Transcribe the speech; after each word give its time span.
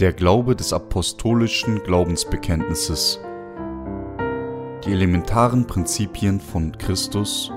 Der 0.00 0.12
Glaube 0.12 0.56
des 0.56 0.72
apostolischen 0.72 1.80
Glaubensbekenntnisses. 1.84 3.20
Die 4.84 4.90
elementaren 4.90 5.68
Prinzipien 5.68 6.40
von 6.40 6.76
Christus. 6.76 7.52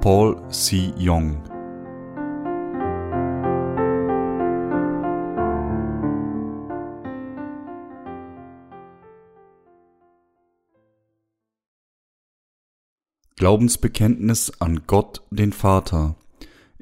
Paul 0.00 0.40
C. 0.48 0.92
Young 0.96 1.42
Glaubensbekenntnis 13.34 14.52
an 14.60 14.82
Gott, 14.86 15.22
den 15.30 15.52
Vater. 15.52 16.14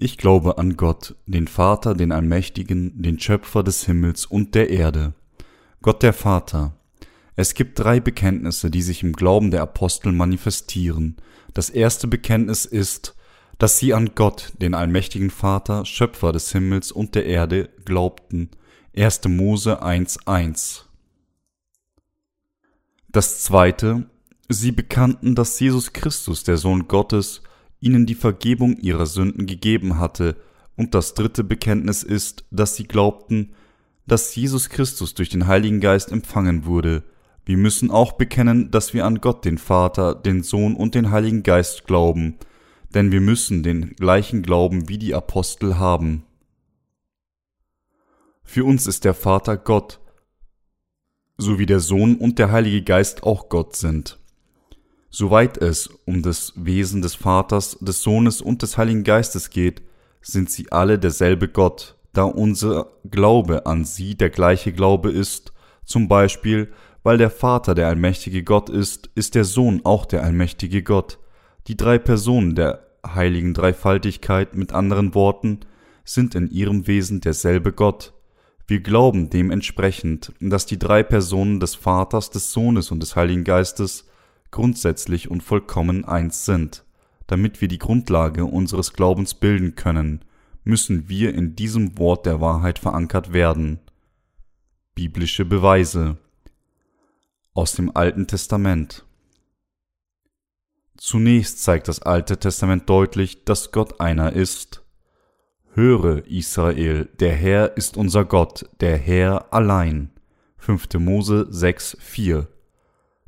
Ich 0.00 0.16
glaube 0.16 0.58
an 0.58 0.76
Gott, 0.76 1.16
den 1.26 1.48
Vater, 1.48 1.96
den 1.96 2.12
Allmächtigen, 2.12 3.02
den 3.02 3.18
Schöpfer 3.18 3.64
des 3.64 3.84
Himmels 3.84 4.26
und 4.26 4.54
der 4.54 4.70
Erde. 4.70 5.12
Gott 5.82 6.04
der 6.04 6.12
Vater. 6.12 6.76
Es 7.34 7.54
gibt 7.54 7.80
drei 7.80 7.98
Bekenntnisse, 7.98 8.70
die 8.70 8.82
sich 8.82 9.02
im 9.02 9.12
Glauben 9.12 9.50
der 9.50 9.62
Apostel 9.62 10.12
manifestieren. 10.12 11.16
Das 11.52 11.68
erste 11.68 12.06
Bekenntnis 12.06 12.64
ist, 12.64 13.16
dass 13.58 13.80
sie 13.80 13.92
an 13.92 14.12
Gott, 14.14 14.52
den 14.60 14.74
allmächtigen 14.74 15.30
Vater, 15.30 15.84
Schöpfer 15.84 16.30
des 16.30 16.52
Himmels 16.52 16.92
und 16.92 17.16
der 17.16 17.26
Erde, 17.26 17.68
glaubten. 17.84 18.50
1. 18.96 19.24
Mose 19.24 19.82
1.1. 19.82 20.82
Das 23.08 23.42
zweite, 23.42 24.08
sie 24.48 24.70
bekannten, 24.70 25.34
dass 25.34 25.58
Jesus 25.58 25.92
Christus, 25.92 26.44
der 26.44 26.56
Sohn 26.56 26.86
Gottes, 26.86 27.42
ihnen 27.80 28.06
die 28.06 28.14
Vergebung 28.14 28.76
ihrer 28.78 29.06
Sünden 29.06 29.46
gegeben 29.46 29.98
hatte, 29.98 30.36
und 30.76 30.94
das 30.94 31.14
dritte 31.14 31.42
Bekenntnis 31.42 32.04
ist, 32.04 32.44
dass 32.52 32.76
sie 32.76 32.84
glaubten, 32.84 33.52
dass 34.06 34.34
Jesus 34.34 34.68
Christus 34.68 35.12
durch 35.12 35.28
den 35.28 35.48
Heiligen 35.48 35.80
Geist 35.80 36.12
empfangen 36.12 36.66
wurde. 36.66 37.02
Wir 37.44 37.56
müssen 37.56 37.90
auch 37.90 38.12
bekennen, 38.12 38.70
dass 38.70 38.94
wir 38.94 39.04
an 39.04 39.20
Gott 39.20 39.44
den 39.44 39.58
Vater, 39.58 40.14
den 40.14 40.42
Sohn 40.44 40.76
und 40.76 40.94
den 40.94 41.10
Heiligen 41.10 41.42
Geist 41.42 41.86
glauben, 41.86 42.36
denn 42.94 43.10
wir 43.10 43.20
müssen 43.20 43.62
den 43.62 43.96
gleichen 43.96 44.42
Glauben 44.42 44.88
wie 44.88 44.98
die 44.98 45.14
Apostel 45.14 45.78
haben. 45.78 46.24
Für 48.44 48.64
uns 48.64 48.86
ist 48.86 49.04
der 49.04 49.14
Vater 49.14 49.56
Gott, 49.56 50.00
so 51.36 51.58
wie 51.58 51.66
der 51.66 51.80
Sohn 51.80 52.16
und 52.16 52.38
der 52.38 52.50
Heilige 52.50 52.82
Geist 52.82 53.24
auch 53.24 53.48
Gott 53.48 53.76
sind. 53.76 54.18
Soweit 55.10 55.56
es 55.58 55.88
um 56.04 56.22
das 56.22 56.52
Wesen 56.56 57.00
des 57.00 57.14
Vaters, 57.14 57.78
des 57.80 58.02
Sohnes 58.02 58.42
und 58.42 58.62
des 58.62 58.76
Heiligen 58.76 59.04
Geistes 59.04 59.50
geht, 59.50 59.82
sind 60.20 60.50
sie 60.50 60.70
alle 60.70 60.98
derselbe 60.98 61.48
Gott, 61.48 61.96
da 62.12 62.24
unser 62.24 62.92
Glaube 63.10 63.66
an 63.66 63.84
sie 63.84 64.16
der 64.16 64.30
gleiche 64.30 64.72
Glaube 64.72 65.10
ist, 65.10 65.52
zum 65.84 66.08
Beispiel, 66.08 66.70
weil 67.02 67.16
der 67.16 67.30
Vater 67.30 67.74
der 67.74 67.88
allmächtige 67.88 68.42
Gott 68.42 68.68
ist, 68.68 69.08
ist 69.14 69.34
der 69.34 69.44
Sohn 69.44 69.80
auch 69.84 70.04
der 70.04 70.22
allmächtige 70.22 70.82
Gott. 70.82 71.18
Die 71.66 71.76
drei 71.76 71.98
Personen 71.98 72.54
der 72.54 72.86
heiligen 73.06 73.54
Dreifaltigkeit 73.54 74.54
mit 74.54 74.72
anderen 74.72 75.14
Worten 75.14 75.60
sind 76.04 76.34
in 76.34 76.50
ihrem 76.50 76.86
Wesen 76.86 77.20
derselbe 77.20 77.72
Gott. 77.72 78.12
Wir 78.66 78.80
glauben 78.80 79.30
dementsprechend, 79.30 80.32
dass 80.40 80.66
die 80.66 80.78
drei 80.78 81.02
Personen 81.02 81.60
des 81.60 81.74
Vaters, 81.74 82.30
des 82.30 82.52
Sohnes 82.52 82.90
und 82.90 83.00
des 83.00 83.16
Heiligen 83.16 83.44
Geistes 83.44 84.07
grundsätzlich 84.50 85.30
und 85.30 85.42
vollkommen 85.42 86.04
eins 86.04 86.44
sind. 86.44 86.84
Damit 87.26 87.60
wir 87.60 87.68
die 87.68 87.78
Grundlage 87.78 88.44
unseres 88.44 88.92
Glaubens 88.92 89.34
bilden 89.34 89.74
können, 89.74 90.24
müssen 90.64 91.08
wir 91.08 91.34
in 91.34 91.56
diesem 91.56 91.98
Wort 91.98 92.26
der 92.26 92.40
Wahrheit 92.40 92.78
verankert 92.78 93.32
werden. 93.32 93.80
Biblische 94.94 95.44
Beweise 95.44 96.16
aus 97.54 97.72
dem 97.72 97.94
Alten 97.94 98.26
Testament 98.26 99.04
Zunächst 100.98 101.62
zeigt 101.62 101.86
das 101.86 102.02
Alte 102.02 102.38
Testament 102.38 102.90
deutlich, 102.90 103.44
dass 103.44 103.70
Gott 103.70 104.00
einer 104.00 104.32
ist. 104.32 104.82
Höre, 105.72 106.26
Israel, 106.26 107.08
der 107.20 107.34
Herr 107.34 107.76
ist 107.76 107.96
unser 107.96 108.24
Gott, 108.24 108.68
der 108.80 108.98
Herr 108.98 109.52
allein. 109.54 110.10
5. 110.56 110.94
Mose 110.94 111.46
6, 111.50 111.96
4 112.00 112.48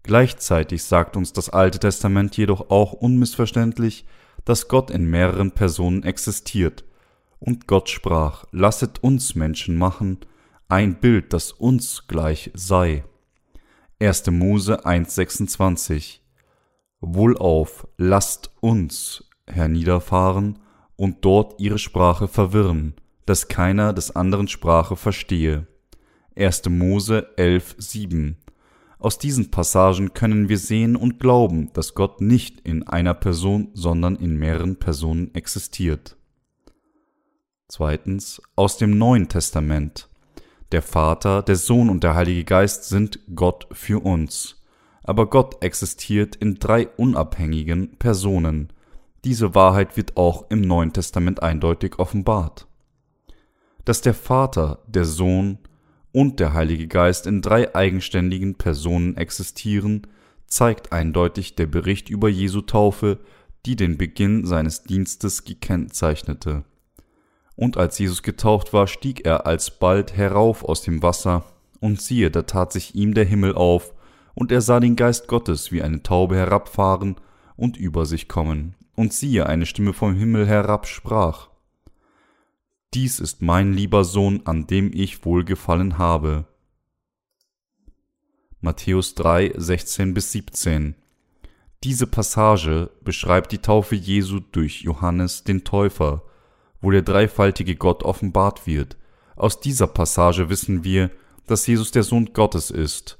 Gleichzeitig 0.02 0.82
sagt 0.84 1.16
uns 1.16 1.32
das 1.32 1.50
Alte 1.50 1.78
Testament 1.78 2.36
jedoch 2.36 2.70
auch 2.70 2.92
unmissverständlich, 2.92 4.06
dass 4.44 4.68
Gott 4.68 4.90
in 4.90 5.08
mehreren 5.08 5.52
Personen 5.52 6.02
existiert. 6.02 6.84
Und 7.38 7.66
Gott 7.66 7.88
sprach, 7.88 8.44
lasset 8.52 9.02
uns 9.02 9.34
Menschen 9.34 9.76
machen, 9.76 10.18
ein 10.68 11.00
Bild, 11.00 11.32
das 11.32 11.52
uns 11.52 12.06
gleich 12.06 12.50
sei. 12.54 13.04
1. 13.98 14.30
Mose 14.30 14.86
1,26 14.86 16.20
Wohlauf, 17.00 17.86
lasst 17.96 18.50
uns 18.60 19.24
herniederfahren 19.46 20.58
und 20.96 21.24
dort 21.24 21.60
ihre 21.60 21.78
Sprache 21.78 22.28
verwirren, 22.28 22.94
dass 23.26 23.48
keiner 23.48 23.92
des 23.92 24.14
anderen 24.14 24.48
Sprache 24.48 24.96
verstehe. 24.96 25.66
1. 26.36 26.68
Mose 26.68 27.28
11,7 27.36 28.36
aus 29.00 29.18
diesen 29.18 29.50
Passagen 29.50 30.12
können 30.12 30.48
wir 30.48 30.58
sehen 30.58 30.94
und 30.94 31.18
glauben, 31.18 31.72
dass 31.72 31.94
Gott 31.94 32.20
nicht 32.20 32.60
in 32.60 32.86
einer 32.86 33.14
Person, 33.14 33.70
sondern 33.72 34.16
in 34.16 34.38
mehreren 34.38 34.76
Personen 34.76 35.34
existiert. 35.34 36.16
Zweitens 37.66 38.42
aus 38.56 38.76
dem 38.76 38.98
Neuen 38.98 39.28
Testament. 39.28 40.08
Der 40.72 40.82
Vater, 40.82 41.42
der 41.42 41.56
Sohn 41.56 41.88
und 41.88 42.04
der 42.04 42.14
Heilige 42.14 42.44
Geist 42.44 42.84
sind 42.84 43.20
Gott 43.34 43.66
für 43.72 44.04
uns. 44.04 44.62
Aber 45.02 45.30
Gott 45.30 45.64
existiert 45.64 46.36
in 46.36 46.56
drei 46.56 46.86
unabhängigen 46.86 47.96
Personen. 47.96 48.72
Diese 49.24 49.54
Wahrheit 49.54 49.96
wird 49.96 50.16
auch 50.16 50.50
im 50.50 50.60
Neuen 50.60 50.92
Testament 50.92 51.42
eindeutig 51.42 51.98
offenbart. 51.98 52.66
Dass 53.84 54.02
der 54.02 54.14
Vater, 54.14 54.82
der 54.86 55.04
Sohn 55.04 55.58
und 56.12 56.40
der 56.40 56.54
Heilige 56.54 56.88
Geist 56.88 57.26
in 57.26 57.42
drei 57.42 57.74
eigenständigen 57.74 58.56
Personen 58.56 59.16
existieren, 59.16 60.06
zeigt 60.46 60.92
eindeutig 60.92 61.54
der 61.54 61.66
Bericht 61.66 62.08
über 62.08 62.28
Jesu 62.28 62.60
Taufe, 62.62 63.18
die 63.66 63.76
den 63.76 63.98
Beginn 63.98 64.46
seines 64.46 64.82
Dienstes 64.82 65.44
gekennzeichnete. 65.44 66.64
Und 67.54 67.76
als 67.76 67.98
Jesus 67.98 68.22
getauft 68.22 68.72
war, 68.72 68.86
stieg 68.86 69.26
er 69.26 69.46
alsbald 69.46 70.16
herauf 70.16 70.64
aus 70.64 70.82
dem 70.82 71.02
Wasser, 71.02 71.44
und 71.78 72.00
siehe, 72.00 72.30
da 72.30 72.42
tat 72.42 72.72
sich 72.72 72.94
ihm 72.94 73.14
der 73.14 73.24
Himmel 73.24 73.54
auf, 73.54 73.94
und 74.34 74.52
er 74.52 74.60
sah 74.60 74.80
den 74.80 74.96
Geist 74.96 75.28
Gottes 75.28 75.70
wie 75.70 75.82
eine 75.82 76.02
Taube 76.02 76.36
herabfahren 76.36 77.16
und 77.56 77.76
über 77.76 78.06
sich 78.06 78.28
kommen. 78.28 78.74
Und 78.96 79.12
siehe, 79.12 79.46
eine 79.46 79.66
Stimme 79.66 79.92
vom 79.92 80.14
Himmel 80.14 80.46
herab 80.46 80.86
sprach, 80.86 81.49
dies 82.94 83.20
ist 83.20 83.40
mein 83.40 83.72
lieber 83.72 84.04
Sohn, 84.04 84.42
an 84.44 84.66
dem 84.66 84.90
ich 84.92 85.24
wohlgefallen 85.24 85.98
habe. 85.98 86.46
Matthäus 88.60 89.14
3, 89.14 89.54
16 89.56 90.12
bis 90.12 90.32
17. 90.32 90.96
Diese 91.82 92.06
Passage 92.06 92.90
beschreibt 93.02 93.52
die 93.52 93.58
Taufe 93.58 93.94
Jesu 93.94 94.40
durch 94.40 94.82
Johannes 94.82 95.44
den 95.44 95.64
Täufer, 95.64 96.22
wo 96.80 96.90
der 96.90 97.02
dreifaltige 97.02 97.76
Gott 97.76 98.02
offenbart 98.02 98.66
wird. 98.66 98.96
Aus 99.36 99.60
dieser 99.60 99.86
Passage 99.86 100.50
wissen 100.50 100.84
wir, 100.84 101.10
dass 101.46 101.66
Jesus 101.66 101.90
der 101.92 102.02
Sohn 102.02 102.32
Gottes 102.34 102.70
ist, 102.70 103.18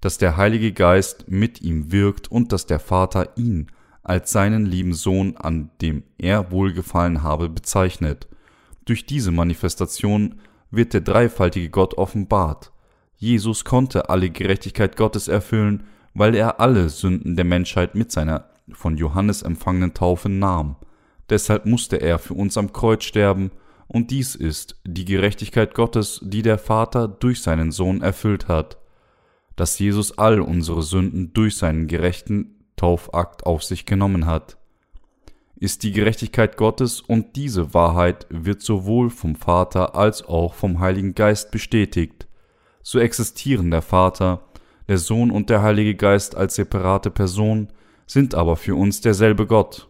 dass 0.00 0.18
der 0.18 0.36
Heilige 0.36 0.72
Geist 0.72 1.30
mit 1.30 1.62
ihm 1.62 1.90
wirkt 1.92 2.30
und 2.30 2.52
dass 2.52 2.66
der 2.66 2.80
Vater 2.80 3.36
ihn 3.36 3.68
als 4.02 4.32
seinen 4.32 4.66
lieben 4.66 4.94
Sohn, 4.94 5.36
an 5.36 5.70
dem 5.80 6.02
er 6.18 6.50
wohlgefallen 6.50 7.22
habe, 7.22 7.48
bezeichnet. 7.48 8.26
Durch 8.84 9.06
diese 9.06 9.30
Manifestation 9.30 10.40
wird 10.70 10.92
der 10.94 11.02
dreifaltige 11.02 11.70
Gott 11.70 11.94
offenbart. 11.94 12.72
Jesus 13.16 13.64
konnte 13.64 14.08
alle 14.10 14.30
Gerechtigkeit 14.30 14.96
Gottes 14.96 15.28
erfüllen, 15.28 15.84
weil 16.14 16.34
er 16.34 16.60
alle 16.60 16.88
Sünden 16.88 17.36
der 17.36 17.44
Menschheit 17.44 17.94
mit 17.94 18.10
seiner 18.10 18.48
von 18.72 18.96
Johannes 18.96 19.42
empfangenen 19.42 19.94
Taufe 19.94 20.28
nahm. 20.28 20.76
Deshalb 21.30 21.66
musste 21.66 21.96
er 21.96 22.18
für 22.18 22.34
uns 22.34 22.56
am 22.56 22.72
Kreuz 22.72 23.04
sterben, 23.04 23.50
und 23.86 24.10
dies 24.10 24.34
ist 24.34 24.80
die 24.84 25.04
Gerechtigkeit 25.04 25.74
Gottes, 25.74 26.20
die 26.22 26.40
der 26.40 26.56
Vater 26.56 27.08
durch 27.08 27.42
seinen 27.42 27.72
Sohn 27.72 28.00
erfüllt 28.00 28.48
hat, 28.48 28.78
dass 29.54 29.78
Jesus 29.78 30.16
all 30.16 30.40
unsere 30.40 30.82
Sünden 30.82 31.34
durch 31.34 31.58
seinen 31.58 31.88
gerechten 31.88 32.64
Taufakt 32.76 33.44
auf 33.44 33.62
sich 33.62 33.84
genommen 33.84 34.24
hat 34.24 34.56
ist 35.62 35.84
die 35.84 35.92
Gerechtigkeit 35.92 36.56
Gottes 36.56 37.00
und 37.00 37.36
diese 37.36 37.72
Wahrheit 37.72 38.26
wird 38.30 38.62
sowohl 38.62 39.10
vom 39.10 39.36
Vater 39.36 39.94
als 39.94 40.24
auch 40.24 40.54
vom 40.54 40.80
Heiligen 40.80 41.14
Geist 41.14 41.52
bestätigt. 41.52 42.26
So 42.82 42.98
existieren 42.98 43.70
der 43.70 43.80
Vater, 43.80 44.42
der 44.88 44.98
Sohn 44.98 45.30
und 45.30 45.50
der 45.50 45.62
Heilige 45.62 45.94
Geist 45.94 46.34
als 46.36 46.56
separate 46.56 47.12
Personen, 47.12 47.68
sind 48.08 48.34
aber 48.34 48.56
für 48.56 48.74
uns 48.74 49.02
derselbe 49.02 49.46
Gott. 49.46 49.88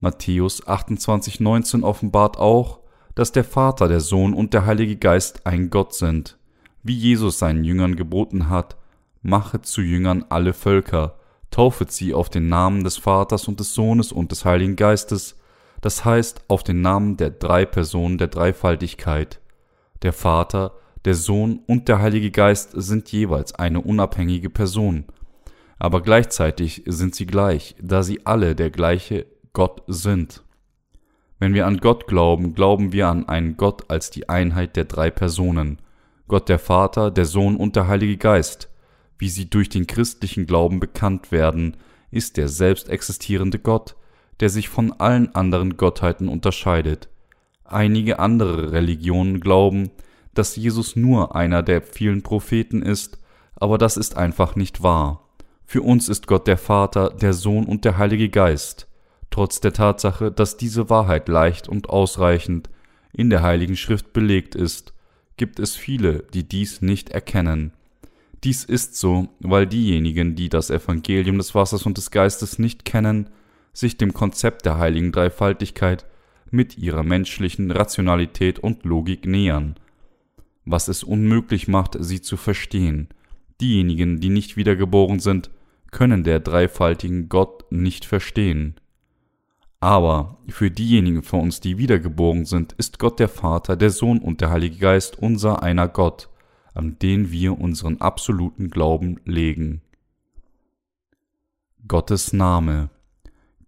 Matthäus 0.00 0.66
28,19 0.66 1.82
offenbart 1.82 2.38
auch, 2.38 2.80
dass 3.14 3.30
der 3.30 3.44
Vater, 3.44 3.88
der 3.88 4.00
Sohn 4.00 4.32
und 4.32 4.54
der 4.54 4.64
Heilige 4.64 4.96
Geist 4.96 5.46
ein 5.46 5.68
Gott 5.68 5.92
sind, 5.92 6.38
wie 6.82 6.96
Jesus 6.96 7.38
seinen 7.38 7.62
Jüngern 7.62 7.94
geboten 7.94 8.48
hat, 8.48 8.78
machet 9.20 9.66
zu 9.66 9.82
Jüngern 9.82 10.24
alle 10.30 10.54
Völker, 10.54 11.17
taufet 11.50 11.90
sie 11.92 12.14
auf 12.14 12.28
den 12.28 12.48
Namen 12.48 12.84
des 12.84 12.96
Vaters 12.96 13.48
und 13.48 13.60
des 13.60 13.74
Sohnes 13.74 14.12
und 14.12 14.32
des 14.32 14.44
Heiligen 14.44 14.76
Geistes, 14.76 15.36
das 15.80 16.04
heißt 16.04 16.42
auf 16.48 16.62
den 16.62 16.80
Namen 16.80 17.16
der 17.16 17.30
drei 17.30 17.64
Personen 17.64 18.18
der 18.18 18.28
Dreifaltigkeit. 18.28 19.40
Der 20.02 20.12
Vater, 20.12 20.72
der 21.04 21.14
Sohn 21.14 21.60
und 21.66 21.88
der 21.88 22.00
Heilige 22.00 22.30
Geist 22.30 22.72
sind 22.74 23.10
jeweils 23.10 23.54
eine 23.54 23.80
unabhängige 23.80 24.50
Person, 24.50 25.04
aber 25.78 26.02
gleichzeitig 26.02 26.82
sind 26.86 27.14
sie 27.14 27.26
gleich, 27.26 27.76
da 27.80 28.02
sie 28.02 28.26
alle 28.26 28.54
der 28.54 28.70
gleiche 28.70 29.26
Gott 29.52 29.82
sind. 29.86 30.42
Wenn 31.38 31.54
wir 31.54 31.66
an 31.66 31.78
Gott 31.78 32.08
glauben, 32.08 32.54
glauben 32.54 32.92
wir 32.92 33.06
an 33.06 33.28
einen 33.28 33.56
Gott 33.56 33.88
als 33.88 34.10
die 34.10 34.28
Einheit 34.28 34.74
der 34.76 34.84
drei 34.84 35.10
Personen, 35.10 35.80
Gott 36.26 36.48
der 36.48 36.58
Vater, 36.58 37.10
der 37.10 37.24
Sohn 37.24 37.56
und 37.56 37.76
der 37.76 37.86
Heilige 37.86 38.16
Geist, 38.16 38.68
wie 39.18 39.28
sie 39.28 39.50
durch 39.50 39.68
den 39.68 39.86
christlichen 39.86 40.46
Glauben 40.46 40.80
bekannt 40.80 41.32
werden, 41.32 41.76
ist 42.10 42.36
der 42.36 42.48
selbst 42.48 42.88
existierende 42.88 43.58
Gott, 43.58 43.96
der 44.40 44.48
sich 44.48 44.68
von 44.68 44.92
allen 44.92 45.34
anderen 45.34 45.76
Gottheiten 45.76 46.28
unterscheidet. 46.28 47.08
Einige 47.64 48.18
andere 48.18 48.72
Religionen 48.72 49.40
glauben, 49.40 49.90
dass 50.34 50.56
Jesus 50.56 50.96
nur 50.96 51.34
einer 51.34 51.62
der 51.62 51.82
vielen 51.82 52.22
Propheten 52.22 52.82
ist, 52.82 53.18
aber 53.56 53.76
das 53.76 53.96
ist 53.96 54.16
einfach 54.16 54.56
nicht 54.56 54.82
wahr. 54.82 55.28
Für 55.66 55.82
uns 55.82 56.08
ist 56.08 56.26
Gott 56.26 56.46
der 56.46 56.56
Vater, 56.56 57.10
der 57.10 57.32
Sohn 57.32 57.66
und 57.66 57.84
der 57.84 57.98
Heilige 57.98 58.30
Geist. 58.30 58.86
Trotz 59.30 59.60
der 59.60 59.72
Tatsache, 59.72 60.30
dass 60.30 60.56
diese 60.56 60.88
Wahrheit 60.88 61.28
leicht 61.28 61.68
und 61.68 61.90
ausreichend 61.90 62.70
in 63.12 63.30
der 63.30 63.42
Heiligen 63.42 63.76
Schrift 63.76 64.12
belegt 64.12 64.54
ist, 64.54 64.94
gibt 65.36 65.58
es 65.58 65.76
viele, 65.76 66.24
die 66.32 66.48
dies 66.48 66.80
nicht 66.80 67.10
erkennen. 67.10 67.72
Dies 68.44 68.64
ist 68.64 68.96
so, 68.96 69.28
weil 69.40 69.66
diejenigen, 69.66 70.36
die 70.36 70.48
das 70.48 70.70
Evangelium 70.70 71.38
des 71.38 71.54
Wassers 71.54 71.86
und 71.86 71.98
des 71.98 72.10
Geistes 72.10 72.58
nicht 72.58 72.84
kennen, 72.84 73.30
sich 73.72 73.96
dem 73.96 74.12
Konzept 74.12 74.64
der 74.64 74.78
heiligen 74.78 75.12
Dreifaltigkeit 75.12 76.06
mit 76.50 76.78
ihrer 76.78 77.02
menschlichen 77.02 77.70
Rationalität 77.70 78.58
und 78.58 78.84
Logik 78.84 79.26
nähern, 79.26 79.74
was 80.64 80.88
es 80.88 81.02
unmöglich 81.02 81.68
macht, 81.68 81.96
sie 81.98 82.20
zu 82.20 82.36
verstehen. 82.36 83.08
Diejenigen, 83.60 84.20
die 84.20 84.30
nicht 84.30 84.56
wiedergeboren 84.56 85.18
sind, 85.18 85.50
können 85.90 86.22
der 86.22 86.40
dreifaltigen 86.40 87.28
Gott 87.28 87.70
nicht 87.70 88.04
verstehen. 88.04 88.76
Aber 89.80 90.38
für 90.48 90.70
diejenigen 90.70 91.22
von 91.22 91.40
uns, 91.40 91.60
die 91.60 91.78
wiedergeboren 91.78 92.44
sind, 92.44 92.72
ist 92.74 92.98
Gott 92.98 93.20
der 93.20 93.28
Vater, 93.28 93.76
der 93.76 93.90
Sohn 93.90 94.18
und 94.18 94.40
der 94.40 94.50
Heilige 94.50 94.76
Geist 94.76 95.18
unser 95.18 95.62
einer 95.62 95.88
Gott, 95.88 96.27
an 96.78 96.96
den 97.00 97.32
wir 97.32 97.58
unseren 97.58 98.00
absoluten 98.00 98.70
Glauben 98.70 99.20
legen. 99.24 99.82
Gottes 101.88 102.32
Name 102.32 102.90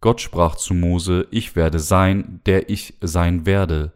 Gott 0.00 0.20
sprach 0.20 0.54
zu 0.54 0.72
Mose, 0.72 1.26
ich 1.30 1.56
werde 1.56 1.78
sein, 1.78 2.40
der 2.46 2.70
ich 2.70 2.94
sein 3.02 3.44
werde. 3.44 3.92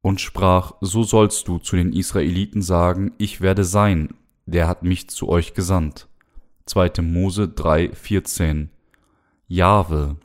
Und 0.00 0.20
sprach, 0.20 0.74
so 0.80 1.02
sollst 1.02 1.48
du 1.48 1.58
zu 1.58 1.76
den 1.76 1.92
Israeliten 1.92 2.62
sagen, 2.62 3.12
ich 3.18 3.40
werde 3.40 3.64
sein, 3.64 4.14
der 4.46 4.68
hat 4.68 4.82
mich 4.82 5.10
zu 5.10 5.28
euch 5.28 5.52
gesandt. 5.52 6.08
2. 6.66 7.02
Mose 7.02 7.48
3, 7.48 7.90
14. 7.90 8.70
Jahwe, 9.48 10.16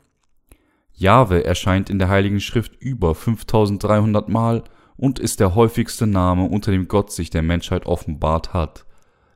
Jahwe 0.94 1.44
erscheint 1.44 1.90
in 1.90 1.98
der 1.98 2.08
Heiligen 2.08 2.40
Schrift 2.40 2.76
über 2.80 3.14
5300 3.14 4.28
Mal 4.28 4.62
und 5.02 5.18
ist 5.18 5.40
der 5.40 5.56
häufigste 5.56 6.06
Name, 6.06 6.44
unter 6.44 6.70
dem 6.70 6.86
Gott 6.86 7.10
sich 7.10 7.28
der 7.28 7.42
Menschheit 7.42 7.86
offenbart 7.86 8.54
hat. 8.54 8.86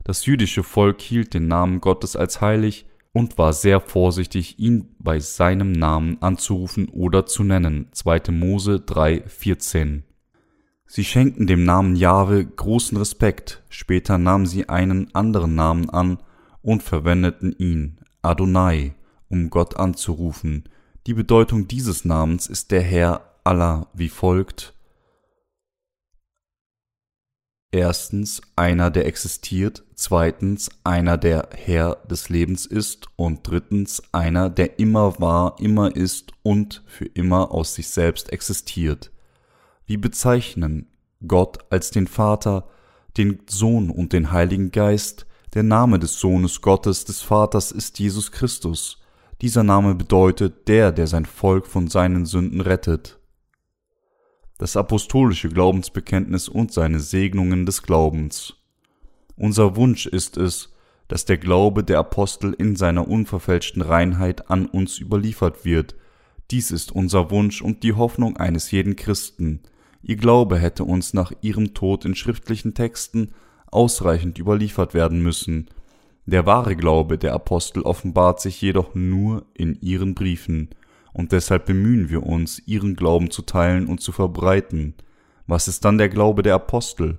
Das 0.05 0.25
jüdische 0.25 0.63
Volk 0.63 1.01
hielt 1.01 1.33
den 1.33 1.49
Namen 1.49 1.81
Gottes 1.81 2.15
als 2.15 2.39
heilig 2.39 2.85
und 3.11 3.37
war 3.37 3.51
sehr 3.51 3.81
vorsichtig, 3.81 4.59
ihn 4.59 4.95
bei 4.97 5.19
seinem 5.19 5.73
Namen 5.73 6.21
anzurufen 6.21 6.87
oder 6.87 7.25
zu 7.25 7.43
nennen. 7.43 7.89
2. 7.91 8.31
Mose 8.31 8.75
3,14. 8.77 10.03
Sie 10.85 11.03
schenkten 11.03 11.47
dem 11.47 11.65
Namen 11.65 11.97
Jahwe 11.97 12.45
großen 12.45 12.97
Respekt, 12.97 13.61
später 13.67 14.17
nahmen 14.17 14.45
sie 14.45 14.69
einen 14.69 15.13
anderen 15.13 15.55
Namen 15.55 15.89
an 15.89 16.19
und 16.61 16.81
verwendeten 16.81 17.51
ihn, 17.51 17.99
Adonai, 18.21 18.93
um 19.27 19.49
Gott 19.49 19.75
anzurufen, 19.75 20.69
die 21.07 21.13
Bedeutung 21.13 21.67
dieses 21.67 22.05
Namens 22.05 22.47
ist 22.47 22.71
der 22.71 22.83
Herr 22.83 23.35
Allah 23.43 23.87
wie 23.93 24.07
folgt. 24.07 24.76
Erstens 27.77 28.41
einer, 28.55 28.89
der 28.89 29.05
existiert, 29.05 29.83
zweitens 29.93 30.71
einer, 30.83 31.15
der 31.15 31.49
Herr 31.53 31.97
des 32.09 32.27
Lebens 32.27 32.65
ist 32.65 33.05
und 33.17 33.47
drittens 33.47 34.01
einer, 34.11 34.49
der 34.49 34.79
immer 34.79 35.19
war, 35.19 35.59
immer 35.59 35.95
ist 35.95 36.31
und 36.41 36.81
für 36.87 37.05
immer 37.05 37.51
aus 37.51 37.75
sich 37.75 37.89
selbst 37.89 38.33
existiert. 38.33 39.11
Wir 39.85 40.01
bezeichnen 40.01 40.87
Gott 41.27 41.59
als 41.69 41.91
den 41.91 42.07
Vater, 42.07 42.67
den 43.15 43.43
Sohn 43.47 43.91
und 43.91 44.11
den 44.11 44.31
Heiligen 44.31 44.71
Geist. 44.71 45.27
Der 45.53 45.61
Name 45.61 45.99
des 45.99 46.19
Sohnes 46.19 46.61
Gottes, 46.61 47.05
des 47.05 47.21
Vaters 47.21 47.71
ist 47.71 47.99
Jesus 47.99 48.31
Christus. 48.31 49.03
Dieser 49.43 49.61
Name 49.61 49.93
bedeutet 49.93 50.67
der, 50.67 50.91
der 50.91 51.05
sein 51.05 51.27
Volk 51.27 51.67
von 51.67 51.89
seinen 51.89 52.25
Sünden 52.25 52.59
rettet. 52.59 53.19
Das 54.57 54.75
apostolische 54.75 55.49
Glaubensbekenntnis 55.49 56.49
und 56.49 56.73
seine 56.73 56.99
Segnungen 56.99 57.65
des 57.65 57.83
Glaubens. 57.83 58.55
Unser 59.35 59.75
Wunsch 59.75 60.07
ist 60.07 60.37
es, 60.37 60.73
dass 61.07 61.25
der 61.25 61.37
Glaube 61.37 61.83
der 61.83 61.99
Apostel 61.99 62.53
in 62.53 62.75
seiner 62.75 63.07
unverfälschten 63.07 63.81
Reinheit 63.81 64.49
an 64.49 64.65
uns 64.65 64.99
überliefert 64.99 65.63
wird. 65.63 65.95
Dies 66.49 66.71
ist 66.71 66.91
unser 66.91 67.29
Wunsch 67.29 67.61
und 67.61 67.83
die 67.83 67.93
Hoffnung 67.93 68.37
eines 68.37 68.71
jeden 68.71 68.95
Christen. 68.95 69.61
Ihr 70.01 70.15
Glaube 70.15 70.57
hätte 70.57 70.83
uns 70.83 71.13
nach 71.13 71.31
ihrem 71.41 71.73
Tod 71.73 72.03
in 72.05 72.15
schriftlichen 72.15 72.73
Texten 72.73 73.33
ausreichend 73.67 74.39
überliefert 74.39 74.93
werden 74.93 75.21
müssen, 75.21 75.69
der 76.27 76.45
wahre 76.45 76.75
Glaube 76.75 77.17
der 77.17 77.33
Apostel 77.33 77.83
offenbart 77.83 78.41
sich 78.41 78.61
jedoch 78.61 78.95
nur 78.95 79.45
in 79.53 79.79
ihren 79.79 80.13
Briefen, 80.13 80.69
und 81.17 81.31
deshalb 81.31 81.65
bemühen 81.65 82.09
wir 82.09 82.23
uns, 82.23 82.61
ihren 82.67 82.95
Glauben 82.95 83.31
zu 83.31 83.41
teilen 83.41 83.87
und 83.87 84.01
zu 84.01 84.11
verbreiten. 84.11 84.93
Was 85.47 85.67
ist 85.67 85.83
dann 85.83 85.97
der 85.97 86.09
Glaube 86.09 86.43
der 86.43 86.53
Apostel? 86.53 87.17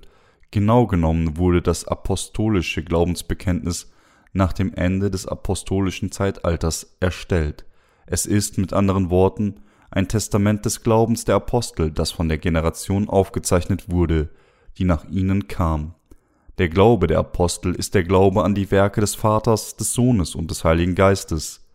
Genau 0.51 0.87
genommen 0.87 1.35
wurde 1.35 1.61
das 1.61 1.85
apostolische 1.85 2.81
Glaubensbekenntnis 2.81 3.91
nach 4.31 4.53
dem 4.53 4.73
Ende 4.73 5.11
des 5.11 5.27
apostolischen 5.27 6.13
Zeitalters 6.13 6.95
erstellt. 7.01 7.65
Es 8.05 8.25
ist 8.25 8.57
mit 8.57 8.71
anderen 8.71 9.09
Worten 9.09 9.59
ein 9.91 10.07
Testament 10.07 10.63
des 10.63 10.81
Glaubens 10.81 11.25
der 11.25 11.35
Apostel, 11.35 11.91
das 11.91 12.11
von 12.11 12.29
der 12.29 12.37
Generation 12.37 13.09
aufgezeichnet 13.09 13.91
wurde, 13.91 14.29
die 14.77 14.85
nach 14.85 15.09
ihnen 15.09 15.49
kam. 15.49 15.93
Der 16.57 16.69
Glaube 16.69 17.07
der 17.07 17.19
Apostel 17.19 17.75
ist 17.75 17.95
der 17.95 18.05
Glaube 18.05 18.45
an 18.45 18.55
die 18.55 18.71
Werke 18.71 19.01
des 19.01 19.15
Vaters, 19.15 19.75
des 19.75 19.91
Sohnes 19.91 20.35
und 20.35 20.49
des 20.49 20.63
Heiligen 20.63 20.95
Geistes. 20.95 21.68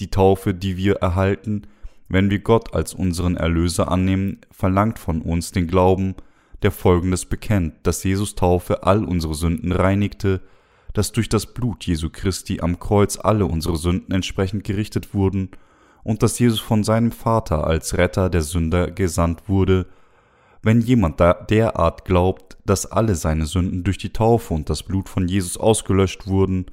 Die 0.00 0.10
Taufe, 0.10 0.54
die 0.54 0.76
wir 0.76 0.96
erhalten, 0.96 1.62
wenn 2.08 2.30
wir 2.30 2.38
Gott 2.38 2.74
als 2.74 2.94
unseren 2.94 3.36
Erlöser 3.36 3.90
annehmen, 3.90 4.38
verlangt 4.50 4.98
von 4.98 5.22
uns 5.22 5.52
den 5.52 5.66
Glauben, 5.66 6.14
der 6.62 6.72
Folgendes 6.72 7.26
bekennt, 7.26 7.74
dass 7.82 8.02
Jesus 8.02 8.34
Taufe 8.34 8.82
all 8.82 9.04
unsere 9.04 9.34
Sünden 9.34 9.72
reinigte, 9.72 10.40
dass 10.94 11.12
durch 11.12 11.28
das 11.28 11.46
Blut 11.46 11.84
Jesu 11.84 12.08
Christi 12.10 12.60
am 12.60 12.78
Kreuz 12.80 13.18
alle 13.18 13.46
unsere 13.46 13.76
Sünden 13.76 14.12
entsprechend 14.12 14.64
gerichtet 14.64 15.14
wurden 15.14 15.50
und 16.02 16.22
dass 16.22 16.38
Jesus 16.38 16.60
von 16.60 16.82
seinem 16.82 17.12
Vater 17.12 17.66
als 17.66 17.98
Retter 17.98 18.30
der 18.30 18.42
Sünder 18.42 18.90
gesandt 18.90 19.48
wurde, 19.48 19.86
wenn 20.62 20.80
jemand 20.80 21.20
derart 21.20 22.04
glaubt, 22.04 22.56
dass 22.64 22.86
alle 22.86 23.14
seine 23.14 23.46
Sünden 23.46 23.84
durch 23.84 23.98
die 23.98 24.12
Taufe 24.12 24.54
und 24.54 24.70
das 24.70 24.82
Blut 24.82 25.08
von 25.08 25.28
Jesus 25.28 25.56
ausgelöscht 25.56 26.26
wurden, 26.26 26.66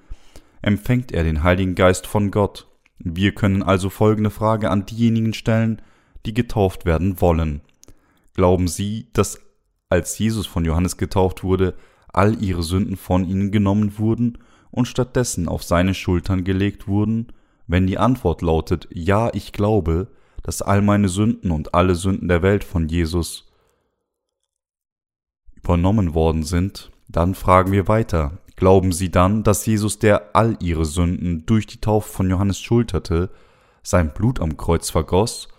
empfängt 0.61 1.11
er 1.11 1.23
den 1.23 1.43
Heiligen 1.43 1.75
Geist 1.75 2.07
von 2.07 2.31
Gott. 2.31 2.67
Wir 2.97 3.33
können 3.33 3.63
also 3.63 3.89
folgende 3.89 4.29
Frage 4.29 4.69
an 4.69 4.85
diejenigen 4.85 5.33
stellen, 5.33 5.81
die 6.25 6.33
getauft 6.33 6.85
werden 6.85 7.21
wollen. 7.21 7.61
Glauben 8.33 8.67
Sie, 8.67 9.07
dass 9.13 9.39
als 9.89 10.17
Jesus 10.17 10.47
von 10.47 10.65
Johannes 10.65 10.97
getauft 10.97 11.43
wurde, 11.43 11.75
all 12.07 12.41
ihre 12.41 12.63
Sünden 12.63 12.97
von 12.97 13.25
ihnen 13.25 13.51
genommen 13.51 13.97
wurden 13.97 14.37
und 14.71 14.87
stattdessen 14.87 15.47
auf 15.47 15.63
seine 15.63 15.93
Schultern 15.93 16.43
gelegt 16.43 16.87
wurden? 16.87 17.27
Wenn 17.67 17.87
die 17.87 17.97
Antwort 17.97 18.41
lautet 18.41 18.87
Ja, 18.91 19.29
ich 19.33 19.51
glaube, 19.51 20.07
dass 20.43 20.61
all 20.61 20.81
meine 20.81 21.09
Sünden 21.09 21.51
und 21.51 21.73
alle 21.73 21.95
Sünden 21.95 22.27
der 22.27 22.41
Welt 22.41 22.63
von 22.63 22.87
Jesus 22.87 23.47
übernommen 25.55 26.13
worden 26.13 26.43
sind, 26.43 26.91
dann 27.07 27.33
fragen 27.33 27.71
wir 27.71 27.87
weiter. 27.87 28.37
Glauben 28.55 28.91
Sie 28.91 29.11
dann, 29.11 29.43
dass 29.43 29.65
Jesus, 29.65 29.99
der 29.99 30.35
all 30.35 30.57
ihre 30.61 30.85
Sünden 30.85 31.45
durch 31.45 31.67
die 31.67 31.81
Taufe 31.81 32.09
von 32.09 32.29
Johannes 32.29 32.59
schulterte, 32.59 33.29
sein 33.83 34.13
Blut 34.13 34.39
am 34.39 34.57
Kreuz 34.57 34.89
vergoss 34.89 35.49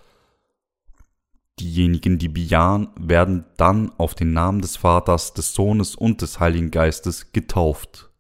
Diejenigen, 1.59 2.19
die 2.19 2.29
bejahen, 2.29 2.89
werden 2.99 3.47
dann 3.57 3.91
auf 3.97 4.15
den 4.15 4.35
Namen 4.35 4.61
des 4.61 4.77
Vaters, 4.77 5.33
des 5.33 5.55
Sohnes 5.55 5.95
und 5.95 6.21
des 6.21 6.39
Heiligen 6.39 6.71
Geistes 6.71 7.33
getauft. 7.33 8.11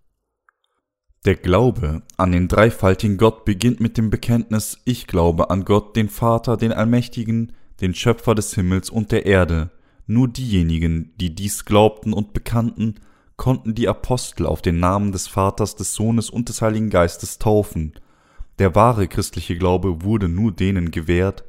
Der 1.27 1.35
Glaube 1.35 2.03
an 2.17 2.33
den 2.33 2.49
dreifaltigen 2.49 3.19
Gott 3.19 3.45
beginnt 3.45 3.81
mit 3.81 3.99
dem 3.99 4.09
Bekenntnis 4.09 4.81
Ich 4.85 5.07
glaube 5.07 5.51
an 5.51 5.65
Gott, 5.65 5.97
den 5.97 6.09
Vater, 6.09 6.57
den 6.57 6.73
Allmächtigen, 6.73 7.53
den 7.83 7.95
Schöpfer 7.95 8.35
des 8.35 8.55
Himmels 8.55 8.89
und 8.89 9.13
der 9.13 9.27
Erde. 9.27 9.71
Nur 10.07 10.29
diejenigen, 10.29 11.13
die 11.17 11.35
dies 11.35 11.67
glaubten 11.67 12.15
und 12.15 12.33
bekannten, 12.33 12.95
konnten 13.37 13.75
die 13.75 13.89
Apostel 13.89 14.47
auf 14.47 14.63
den 14.63 14.81
Namen 14.81 15.13
des 15.13 15.29
Vaters, 15.29 15.77
des 15.77 15.95
Sohnes 15.95 16.31
und 16.31 16.49
des 16.49 16.63
Heiligen 16.63 16.91
Geistes 16.91 17.39
taufen. 17.39 17.95
Der 18.59 18.75
wahre 18.75 19.09
christliche 19.09 19.57
Glaube 19.57 20.03
wurde 20.03 20.29
nur 20.29 20.53
denen 20.53 20.91
gewährt, 20.91 21.45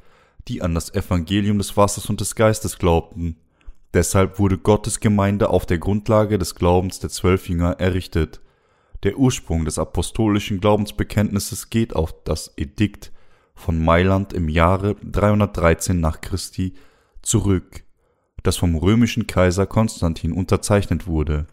die 0.48 0.62
an 0.62 0.74
das 0.74 0.92
Evangelium 0.94 1.58
des 1.58 1.76
Wassers 1.76 2.08
und 2.10 2.20
des 2.20 2.34
Geistes 2.34 2.78
glaubten. 2.78 3.36
Deshalb 3.94 4.38
wurde 4.38 4.58
Gottes 4.58 5.00
Gemeinde 5.00 5.48
auf 5.48 5.64
der 5.64 5.78
Grundlage 5.78 6.38
des 6.38 6.54
Glaubens 6.54 7.00
der 7.00 7.10
zwölf 7.10 7.48
Jünger 7.48 7.80
errichtet. 7.80 8.40
Der 9.02 9.16
Ursprung 9.16 9.64
des 9.64 9.78
apostolischen 9.78 10.60
Glaubensbekenntnisses 10.60 11.70
geht 11.70 11.96
auf 11.96 12.14
das 12.24 12.52
Edikt 12.56 13.12
von 13.54 13.82
Mailand 13.82 14.32
im 14.32 14.48
Jahre 14.48 14.96
313 14.96 16.00
nach 16.00 16.20
Christi 16.20 16.74
zurück, 17.22 17.84
das 18.42 18.56
vom 18.56 18.76
römischen 18.76 19.26
Kaiser 19.26 19.66
Konstantin 19.66 20.32
unterzeichnet 20.32 21.06
wurde. 21.06 21.46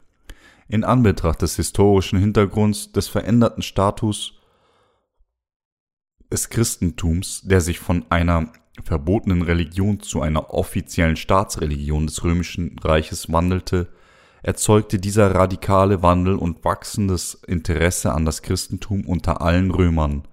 In 0.67 0.84
Anbetracht 0.84 1.41
des 1.41 1.55
historischen 1.55 2.19
Hintergrunds 2.19 2.91
des 2.91 3.07
veränderten 3.07 3.62
Status 3.62 4.34
des 6.31 6.50
Christentums, 6.50 7.41
der 7.43 7.62
sich 7.62 7.79
von 7.79 8.05
einer 8.10 8.51
verbotenen 8.84 9.41
Religion 9.41 10.00
zu 10.00 10.22
einer 10.22 10.53
offiziellen 10.53 11.15
Staatsreligion 11.15 12.07
des 12.07 12.24
römischen 12.24 12.77
Reiches 12.79 13.31
wandelte, 13.31 13.88
erzeugte 14.41 15.00
dieser 15.00 15.34
radikale 15.34 16.03
Wandel 16.03 16.36
und 16.36 16.63
wachsendes 16.65 17.36
Interesse 17.48 18.13
an 18.13 18.25
das 18.25 18.41
Christentum 18.41 19.05
unter 19.05 19.41
allen 19.41 19.72
Römern. 19.72 20.24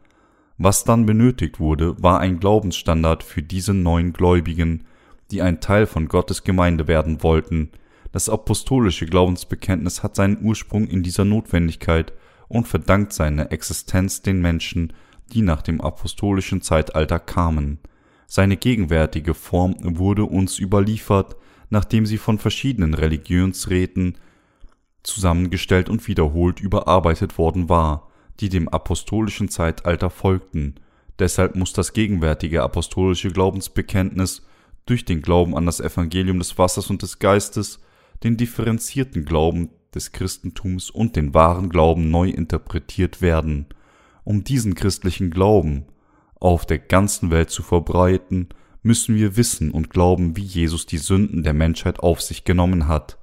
Was 0.58 0.84
dann 0.84 1.06
benötigt 1.06 1.60
wurde, 1.60 2.00
war 2.02 2.20
ein 2.20 2.38
Glaubensstandard 2.38 3.22
für 3.22 3.42
diese 3.42 3.74
neuen 3.74 4.12
Gläubigen, 4.12 4.84
die 5.30 5.40
ein 5.40 5.60
Teil 5.60 5.86
von 5.86 6.08
Gottes 6.08 6.44
Gemeinde 6.44 6.88
werden 6.88 7.22
wollten. 7.22 7.70
Das 8.12 8.28
apostolische 8.28 9.06
Glaubensbekenntnis 9.06 10.02
hat 10.02 10.16
seinen 10.16 10.44
Ursprung 10.44 10.86
in 10.86 11.02
dieser 11.02 11.24
Notwendigkeit 11.24 12.12
und 12.48 12.68
verdankt 12.68 13.14
seine 13.14 13.50
Existenz 13.50 14.20
den 14.20 14.40
Menschen, 14.40 14.92
die 15.32 15.40
nach 15.40 15.62
dem 15.62 15.80
apostolischen 15.80 16.60
Zeitalter 16.60 17.18
kamen. 17.18 17.78
Seine 18.26 18.56
gegenwärtige 18.56 19.34
Form 19.34 19.76
wurde 19.80 20.24
uns 20.24 20.58
überliefert, 20.58 21.36
nachdem 21.70 22.04
sie 22.04 22.18
von 22.18 22.38
verschiedenen 22.38 22.92
Religionsräten 22.92 24.18
zusammengestellt 25.02 25.88
und 25.88 26.06
wiederholt 26.06 26.60
überarbeitet 26.60 27.38
worden 27.38 27.68
war, 27.70 28.08
die 28.40 28.50
dem 28.50 28.68
apostolischen 28.68 29.48
Zeitalter 29.48 30.10
folgten. 30.10 30.74
Deshalb 31.18 31.56
muss 31.56 31.72
das 31.72 31.92
gegenwärtige 31.94 32.62
apostolische 32.62 33.30
Glaubensbekenntnis 33.30 34.42
durch 34.86 35.04
den 35.04 35.22
Glauben 35.22 35.56
an 35.56 35.66
das 35.66 35.80
Evangelium 35.80 36.38
des 36.38 36.58
Wassers 36.58 36.90
und 36.90 37.02
des 37.02 37.18
Geistes, 37.18 37.80
den 38.24 38.36
differenzierten 38.36 39.24
Glauben 39.24 39.70
des 39.94 40.12
Christentums 40.12 40.90
und 40.90 41.16
den 41.16 41.34
wahren 41.34 41.68
Glauben 41.68 42.10
neu 42.10 42.28
interpretiert 42.28 43.20
werden. 43.20 43.66
Um 44.24 44.44
diesen 44.44 44.74
christlichen 44.74 45.30
Glauben 45.30 45.84
auf 46.38 46.66
der 46.66 46.78
ganzen 46.78 47.30
Welt 47.30 47.50
zu 47.50 47.62
verbreiten, 47.62 48.48
müssen 48.82 49.14
wir 49.14 49.36
wissen 49.36 49.70
und 49.70 49.90
glauben, 49.90 50.36
wie 50.36 50.42
Jesus 50.42 50.86
die 50.86 50.98
Sünden 50.98 51.42
der 51.42 51.54
Menschheit 51.54 52.00
auf 52.00 52.20
sich 52.20 52.44
genommen 52.44 52.88
hat, 52.88 53.18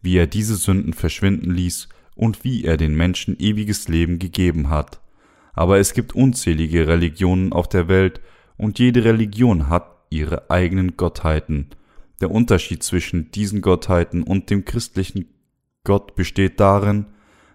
wie 0.00 0.16
er 0.16 0.26
diese 0.26 0.56
Sünden 0.56 0.92
verschwinden 0.92 1.50
ließ 1.50 1.88
und 2.16 2.44
wie 2.44 2.64
er 2.64 2.76
den 2.76 2.96
Menschen 2.96 3.38
ewiges 3.38 3.88
Leben 3.88 4.18
gegeben 4.18 4.70
hat. 4.70 5.00
Aber 5.52 5.78
es 5.78 5.94
gibt 5.94 6.14
unzählige 6.14 6.88
Religionen 6.88 7.52
auf 7.52 7.68
der 7.68 7.88
Welt 7.88 8.20
und 8.56 8.78
jede 8.78 9.04
Religion 9.04 9.68
hat 9.68 9.86
ihre 10.10 10.50
eigenen 10.50 10.96
Gottheiten. 10.96 11.68
Der 12.22 12.30
Unterschied 12.30 12.82
zwischen 12.82 13.30
diesen 13.32 13.60
Gottheiten 13.60 14.22
und 14.22 14.48
dem 14.48 14.64
christlichen 14.64 15.26
Gott 15.84 16.14
besteht 16.14 16.58
darin, 16.58 17.06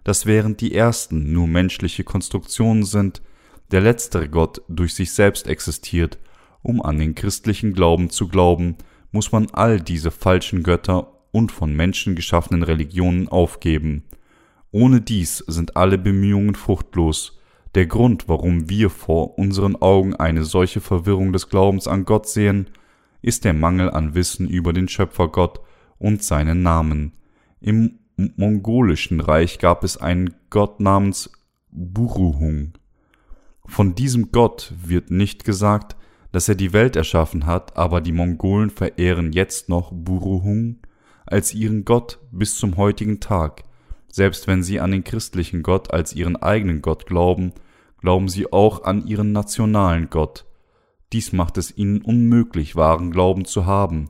dass 0.04 0.28
während 0.28 0.62
die 0.62 0.76
ersten 0.76 1.32
nur 1.34 1.48
menschliche 1.48 2.04
Konstruktionen 2.04 2.84
sind, 2.84 3.24
der 3.72 3.82
letztere 3.82 4.30
Gott 4.30 4.62
durch 4.68 4.94
sich 4.94 5.12
selbst 5.12 5.48
existiert 5.48 6.20
um 6.68 6.82
an 6.82 7.00
den 7.00 7.16
christlichen 7.16 7.74
Glauben 7.74 8.10
zu 8.10 8.28
glauben, 8.28 8.76
muss 9.12 9.32
man 9.32 9.48
all 9.54 9.80
diese 9.80 10.12
falschen 10.12 10.64
Götter 10.64 11.14
und 11.32 11.52
von 11.52 11.74
Menschen 11.74 12.14
geschaffenen 12.14 12.62
Religionen 12.62 13.30
aufgeben. 13.30 14.04
Ohne 14.72 15.00
dies 15.00 15.38
sind 15.48 15.78
alle 15.78 15.98
Bemühungen 15.98 16.56
fruchtlos. 16.56 17.40
Der 17.74 17.86
Grund, 17.86 18.28
warum 18.28 18.70
wir 18.70 18.90
vor 18.90 19.38
unseren 19.38 19.78
Augen 19.78 20.14
eine 20.16 20.44
solche 20.44 20.82
Verwirrung 20.82 21.32
des 21.32 21.50
Glaubens 21.50 21.88
an 21.88 22.04
Gott 22.04 22.28
sehen, 22.28 22.70
ist 23.28 23.44
der 23.44 23.54
Mangel 23.54 23.90
an 23.90 24.16
Wissen 24.16 24.48
über 24.48 24.72
den 24.72 24.88
Schöpfergott 24.88 25.60
und 26.00 26.24
seinen 26.24 26.64
Namen. 26.64 27.12
Im 27.60 28.00
mongolischen 28.16 29.20
Reich 29.20 29.60
gab 29.60 29.84
es 29.84 29.98
einen 29.98 30.34
Gott 30.50 30.80
namens 30.80 31.30
Buruhung. 31.70 32.78
Von 33.66 33.96
diesem 33.96 34.32
Gott 34.32 34.74
wird 34.82 35.12
nicht 35.12 35.44
gesagt, 35.44 35.98
dass 36.32 36.48
er 36.48 36.56
die 36.56 36.72
Welt 36.72 36.96
erschaffen 36.96 37.46
hat, 37.46 37.76
aber 37.76 38.00
die 38.00 38.14
Mongolen 38.14 38.70
verehren 38.70 39.34
jetzt 39.34 39.68
noch 39.68 39.92
Buruhung 39.92 40.78
als 41.26 41.54
ihren 41.54 41.84
Gott 41.84 42.20
bis 42.32 42.58
zum 42.58 42.78
heutigen 42.78 43.20
Tag. 43.20 43.66
Selbst 44.08 44.48
wenn 44.48 44.64
sie 44.64 44.80
an 44.80 44.92
den 44.92 45.04
christlichen 45.04 45.64
Gott 45.64 45.94
als 45.94 46.14
ihren 46.14 46.38
eigenen 46.38 46.82
Gott 46.82 47.06
glauben, 47.06 47.52
glauben 48.00 48.30
sie 48.30 48.54
auch 48.54 48.86
an 48.86 49.06
ihren 49.06 49.34
nationalen 49.34 50.10
Gott. 50.10 50.47
Dies 51.14 51.32
macht 51.32 51.58
es 51.58 51.78
ihnen 51.78 52.02
unmöglich, 52.02 52.76
wahren 52.76 53.12
Glauben 53.12 53.46
zu 53.46 53.66
haben. 53.66 54.10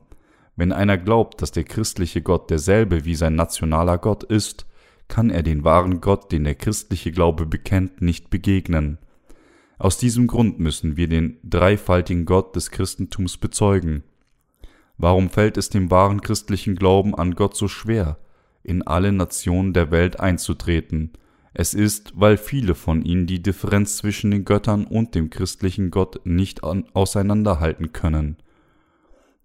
Wenn 0.56 0.72
einer 0.72 0.98
glaubt, 0.98 1.42
dass 1.42 1.52
der 1.52 1.64
christliche 1.64 2.22
Gott 2.22 2.50
derselbe 2.50 3.06
wie 3.06 3.16
sein 3.16 3.36
nationaler 3.36 4.00
Gott 4.00 4.24
ist, 4.24 4.66
kann 5.08 5.30
er 5.30 5.44
den 5.44 5.64
wahren 5.64 6.02
Gott, 6.02 6.32
den 6.32 6.44
der 6.44 6.56
christliche 6.56 7.12
Glaube 7.12 7.46
bekennt, 7.46 8.02
nicht 8.02 8.30
begegnen. 8.30 8.98
Aus 9.78 10.00
diesem 10.00 10.26
Grund 10.26 10.60
müssen 10.60 10.98
wir 10.98 11.08
den 11.08 11.38
dreifaltigen 11.44 12.26
Gott 12.26 12.56
des 12.56 12.72
Christentums 12.72 13.38
bezeugen. 13.38 14.04
Warum 14.98 15.30
fällt 15.30 15.58
es 15.58 15.70
dem 15.70 15.92
wahren 15.92 16.22
christlichen 16.22 16.76
Glauben 16.76 17.14
an 17.14 17.36
Gott 17.36 17.56
so 17.56 17.68
schwer, 17.68 18.18
in 18.64 18.82
alle 18.82 19.12
Nationen 19.12 19.74
der 19.74 19.92
Welt 19.92 20.20
einzutreten? 20.20 21.14
Es 21.60 21.74
ist, 21.74 22.12
weil 22.14 22.38
viele 22.38 22.76
von 22.76 23.02
ihnen 23.02 23.26
die 23.26 23.42
Differenz 23.42 23.98
zwischen 23.98 24.30
den 24.30 24.46
Göttern 24.46 24.86
und 24.86 25.16
dem 25.16 25.32
christlichen 25.32 25.90
Gott 25.90 26.24
nicht 26.24 26.62
auseinanderhalten 26.62 27.94
können. 27.94 28.38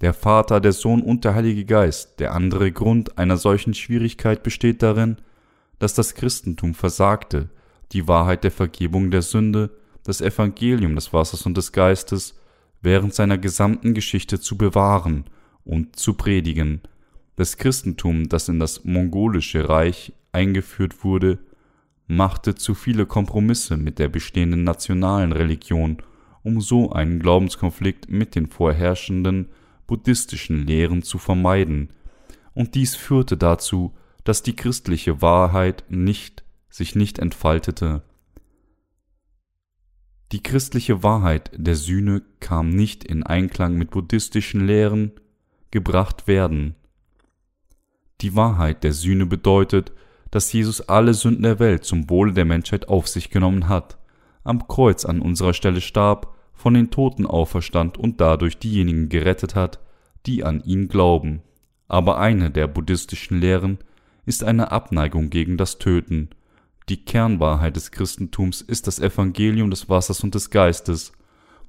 Der 0.02 0.12
Vater, 0.12 0.60
der 0.60 0.74
Sohn 0.74 1.00
und 1.00 1.24
der 1.24 1.34
Heilige 1.34 1.64
Geist, 1.64 2.20
der 2.20 2.34
andere 2.34 2.70
Grund 2.70 3.16
einer 3.16 3.38
solchen 3.38 3.72
Schwierigkeit 3.72 4.42
besteht 4.42 4.82
darin, 4.82 5.16
dass 5.78 5.94
das 5.94 6.14
Christentum 6.14 6.74
versagte, 6.74 7.48
die 7.92 8.06
Wahrheit 8.06 8.44
der 8.44 8.50
Vergebung 8.50 9.10
der 9.10 9.22
Sünde 9.22 9.70
das 10.04 10.20
Evangelium 10.20 10.94
des 10.96 11.14
Wassers 11.14 11.46
und 11.46 11.56
des 11.56 11.72
Geistes 11.72 12.38
während 12.82 13.14
seiner 13.14 13.38
gesamten 13.38 13.94
Geschichte 13.94 14.38
zu 14.38 14.58
bewahren 14.58 15.24
und 15.64 15.96
zu 15.96 16.12
predigen. 16.12 16.82
Das 17.36 17.56
Christentum, 17.56 18.28
das 18.28 18.50
in 18.50 18.58
das 18.58 18.84
mongolische 18.84 19.70
Reich 19.70 20.12
eingeführt 20.30 21.04
wurde, 21.04 21.38
machte 22.16 22.54
zu 22.54 22.74
viele 22.74 23.06
Kompromisse 23.06 23.76
mit 23.76 23.98
der 23.98 24.08
bestehenden 24.08 24.64
nationalen 24.64 25.32
Religion, 25.32 25.98
um 26.42 26.60
so 26.60 26.92
einen 26.92 27.20
Glaubenskonflikt 27.20 28.10
mit 28.10 28.34
den 28.34 28.48
vorherrschenden 28.48 29.48
buddhistischen 29.86 30.66
Lehren 30.66 31.02
zu 31.02 31.18
vermeiden, 31.18 31.90
und 32.54 32.74
dies 32.74 32.94
führte 32.94 33.36
dazu, 33.36 33.94
dass 34.24 34.42
die 34.42 34.54
christliche 34.54 35.22
Wahrheit 35.22 35.84
nicht 35.88 36.44
sich 36.68 36.94
nicht 36.94 37.18
entfaltete. 37.18 38.02
Die 40.32 40.42
christliche 40.42 41.02
Wahrheit 41.02 41.50
der 41.54 41.76
Sühne 41.76 42.22
kam 42.40 42.70
nicht 42.70 43.04
in 43.04 43.22
Einklang 43.22 43.76
mit 43.76 43.90
buddhistischen 43.90 44.66
Lehren 44.66 45.12
gebracht 45.70 46.26
werden. 46.26 46.74
Die 48.22 48.34
Wahrheit 48.34 48.84
der 48.84 48.92
Sühne 48.92 49.26
bedeutet, 49.26 49.92
dass 50.32 50.52
Jesus 50.52 50.80
alle 50.88 51.14
Sünden 51.14 51.44
der 51.44 51.60
Welt 51.60 51.84
zum 51.84 52.10
Wohle 52.10 52.32
der 52.32 52.44
Menschheit 52.44 52.88
auf 52.88 53.06
sich 53.06 53.30
genommen 53.30 53.68
hat, 53.68 53.98
am 54.42 54.66
Kreuz 54.66 55.04
an 55.04 55.20
unserer 55.20 55.54
Stelle 55.54 55.80
starb, 55.80 56.34
von 56.52 56.74
den 56.74 56.90
Toten 56.90 57.26
auferstand 57.26 57.96
und 57.96 58.20
dadurch 58.20 58.58
diejenigen 58.58 59.08
gerettet 59.08 59.54
hat, 59.54 59.78
die 60.26 60.42
an 60.42 60.60
ihn 60.64 60.88
glauben. 60.88 61.42
Aber 61.86 62.18
eine 62.18 62.50
der 62.50 62.66
buddhistischen 62.66 63.40
Lehren 63.40 63.78
ist 64.26 64.42
eine 64.42 64.72
Abneigung 64.72 65.30
gegen 65.30 65.56
das 65.56 65.78
Töten 65.78 66.30
die 66.88 67.04
Kernwahrheit 67.04 67.76
des 67.76 67.90
Christentums 67.90 68.60
ist 68.60 68.86
das 68.86 68.98
Evangelium 68.98 69.70
des 69.70 69.88
Wassers 69.88 70.24
und 70.24 70.34
des 70.34 70.50
Geistes, 70.50 71.12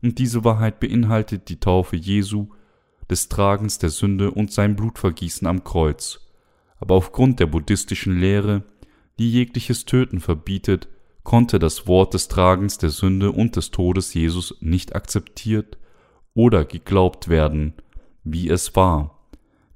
und 0.01 0.19
diese 0.19 0.43
Wahrheit 0.43 0.79
beinhaltet 0.79 1.49
die 1.49 1.59
Taufe 1.59 1.95
Jesu, 1.95 2.47
des 3.09 3.29
Tragens 3.29 3.77
der 3.77 3.89
Sünde 3.89 4.31
und 4.31 4.51
sein 4.51 4.75
Blutvergießen 4.75 5.47
am 5.47 5.63
Kreuz. 5.63 6.19
Aber 6.83 6.95
aufgrund 6.95 7.39
der 7.39 7.45
buddhistischen 7.45 8.19
Lehre, 8.19 8.63
die 9.17 9.31
jegliches 9.31 9.85
Töten 9.85 10.19
verbietet, 10.19 10.89
konnte 11.23 11.57
das 11.57 11.87
Wort 11.87 12.13
des 12.13 12.27
Tragens 12.27 12.77
der 12.77 12.89
Sünde 12.89 13.31
und 13.31 13.55
des 13.55 13.71
Todes 13.71 14.13
Jesus 14.13 14.57
nicht 14.59 14.93
akzeptiert 14.93 15.77
oder 16.33 16.65
geglaubt 16.65 17.29
werden, 17.29 17.71
wie 18.25 18.49
es 18.49 18.75
war. 18.75 19.29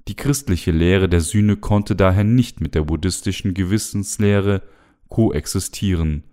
Die 0.06 0.16
christliche 0.16 0.70
Lehre 0.70 1.08
der 1.08 1.22
Sühne 1.22 1.56
konnte 1.56 1.96
daher 1.96 2.24
nicht 2.24 2.60
mit 2.60 2.74
der 2.74 2.82
buddhistischen 2.82 3.54
Gewissenslehre 3.54 4.60
koexistieren. 5.08 6.24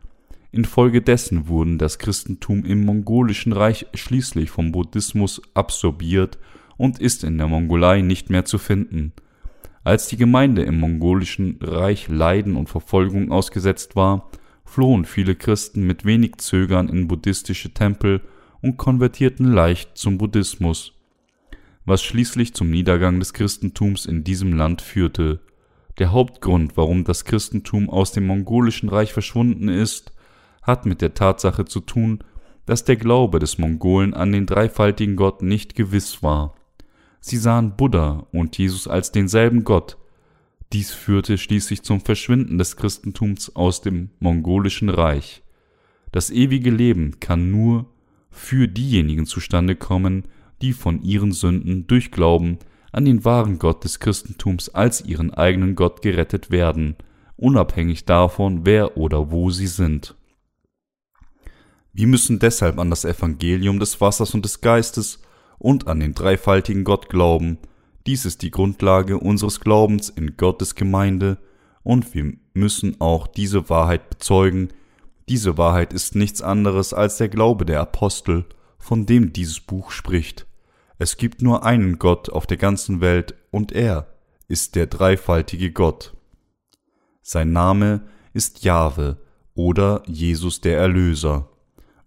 Infolgedessen 0.51 1.47
wurden 1.47 1.77
das 1.77 1.99
Christentum 1.99 2.65
im 2.65 2.83
mongolischen 2.83 3.53
Reich 3.53 3.85
schließlich 3.93 4.49
vom 4.49 4.73
Buddhismus 4.73 5.41
absorbiert 5.53 6.37
und 6.75 6.99
ist 6.99 7.23
in 7.23 7.37
der 7.37 7.47
Mongolei 7.47 8.01
nicht 8.01 8.29
mehr 8.29 8.43
zu 8.43 8.57
finden. 8.57 9.13
Als 9.85 10.07
die 10.07 10.17
Gemeinde 10.17 10.63
im 10.63 10.79
mongolischen 10.79 11.59
Reich 11.61 12.07
Leiden 12.07 12.55
und 12.55 12.69
Verfolgung 12.69 13.31
ausgesetzt 13.31 13.95
war, 13.95 14.31
flohen 14.65 15.05
viele 15.05 15.35
Christen 15.35 15.85
mit 15.85 16.05
wenig 16.05 16.37
Zögern 16.37 16.89
in 16.89 17.07
buddhistische 17.07 17.71
Tempel 17.71 18.21
und 18.63 18.77
konvertierten 18.77 19.45
leicht 19.45 19.95
zum 19.95 20.17
Buddhismus, 20.17 20.93
was 21.85 22.01
schließlich 22.01 22.55
zum 22.55 22.71
Niedergang 22.71 23.19
des 23.19 23.33
Christentums 23.33 24.07
in 24.07 24.23
diesem 24.23 24.53
Land 24.53 24.81
führte. 24.81 25.39
Der 25.99 26.11
Hauptgrund, 26.11 26.77
warum 26.77 27.03
das 27.03 27.23
Christentum 27.23 27.87
aus 27.87 28.11
dem 28.11 28.25
mongolischen 28.25 28.89
Reich 28.89 29.13
verschwunden 29.13 29.67
ist, 29.67 30.13
hat 30.63 30.87
mit 30.87 30.99
der 31.03 31.13
Tatsache 31.13 31.65
zu 31.65 31.79
tun, 31.79 32.23
dass 32.65 32.85
der 32.85 32.95
Glaube 32.95 33.37
des 33.37 33.59
Mongolen 33.59 34.15
an 34.15 34.31
den 34.31 34.47
dreifaltigen 34.47 35.15
Gott 35.15 35.43
nicht 35.43 35.75
gewiss 35.75 36.23
war. 36.23 36.55
Sie 37.27 37.37
sahen 37.37 37.75
Buddha 37.75 38.27
und 38.31 38.55
Jesus 38.55 38.87
als 38.87 39.11
denselben 39.11 39.63
Gott. 39.63 39.97
Dies 40.73 40.91
führte 40.91 41.39
schließlich 41.39 41.81
zum 41.81 41.99
Verschwinden 41.99 42.59
des 42.59 42.77
Christentums 42.77 43.55
aus 43.55 43.81
dem 43.81 44.11
mongolischen 44.19 44.89
Reich. 44.89 45.41
Das 46.11 46.29
ewige 46.29 46.69
Leben 46.69 47.19
kann 47.19 47.49
nur 47.49 47.87
für 48.29 48.67
diejenigen 48.67 49.25
zustande 49.25 49.75
kommen, 49.75 50.27
die 50.61 50.71
von 50.71 51.01
ihren 51.01 51.31
Sünden 51.31 51.87
durch 51.87 52.11
Glauben 52.11 52.59
an 52.91 53.05
den 53.05 53.25
wahren 53.25 53.57
Gott 53.57 53.83
des 53.83 53.99
Christentums 53.99 54.69
als 54.69 55.03
ihren 55.03 55.33
eigenen 55.33 55.73
Gott 55.73 56.03
gerettet 56.03 56.51
werden, 56.51 56.95
unabhängig 57.37 58.05
davon, 58.05 58.67
wer 58.67 58.97
oder 58.97 59.31
wo 59.31 59.49
sie 59.49 59.65
sind. 59.65 60.13
Wir 61.91 62.05
müssen 62.05 62.37
deshalb 62.37 62.77
an 62.77 62.91
das 62.91 63.03
Evangelium 63.03 63.79
des 63.79 63.99
Wassers 63.99 64.35
und 64.35 64.45
des 64.45 64.61
Geistes 64.61 65.24
und 65.57 65.87
an 65.87 65.99
den 65.99 66.13
dreifaltigen 66.13 66.83
Gott 66.83 67.09
glauben. 67.09 67.57
Dies 68.07 68.25
ist 68.25 68.41
die 68.41 68.51
Grundlage 68.51 69.17
unseres 69.17 69.59
Glaubens 69.59 70.09
in 70.09 70.37
Gottes 70.37 70.75
Gemeinde, 70.75 71.37
und 71.83 72.13
wir 72.15 72.33
müssen 72.53 72.99
auch 72.99 73.27
diese 73.27 73.69
Wahrheit 73.69 74.09
bezeugen. 74.09 74.69
Diese 75.29 75.57
Wahrheit 75.57 75.93
ist 75.93 76.15
nichts 76.15 76.41
anderes 76.41 76.93
als 76.93 77.17
der 77.17 77.29
Glaube 77.29 77.65
der 77.65 77.79
Apostel, 77.81 78.45
von 78.79 79.05
dem 79.05 79.33
dieses 79.33 79.59
Buch 79.59 79.91
spricht. 79.91 80.47
Es 80.97 81.17
gibt 81.17 81.41
nur 81.41 81.63
einen 81.63 81.99
Gott 81.99 82.29
auf 82.29 82.47
der 82.47 82.57
ganzen 82.57 83.01
Welt, 83.01 83.35
und 83.51 83.71
er 83.71 84.07
ist 84.47 84.75
der 84.75 84.87
dreifaltige 84.87 85.71
Gott. 85.71 86.13
Sein 87.21 87.51
Name 87.51 88.01
ist 88.33 88.63
Jahwe 88.63 89.17
oder 89.55 90.03
Jesus 90.05 90.61
der 90.61 90.77
Erlöser 90.77 91.49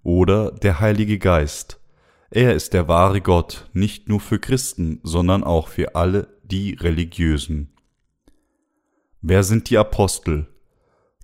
oder 0.02 0.52
der 0.52 0.78
Heilige 0.78 1.18
Geist. 1.18 1.77
Er 2.30 2.54
ist 2.54 2.74
der 2.74 2.88
wahre 2.88 3.22
Gott, 3.22 3.70
nicht 3.72 4.08
nur 4.08 4.20
für 4.20 4.38
Christen, 4.38 5.00
sondern 5.02 5.42
auch 5.44 5.68
für 5.68 5.94
alle 5.94 6.36
die 6.42 6.74
Religiösen. 6.74 7.72
Wer 9.22 9.42
sind 9.42 9.70
die 9.70 9.78
Apostel? 9.78 10.46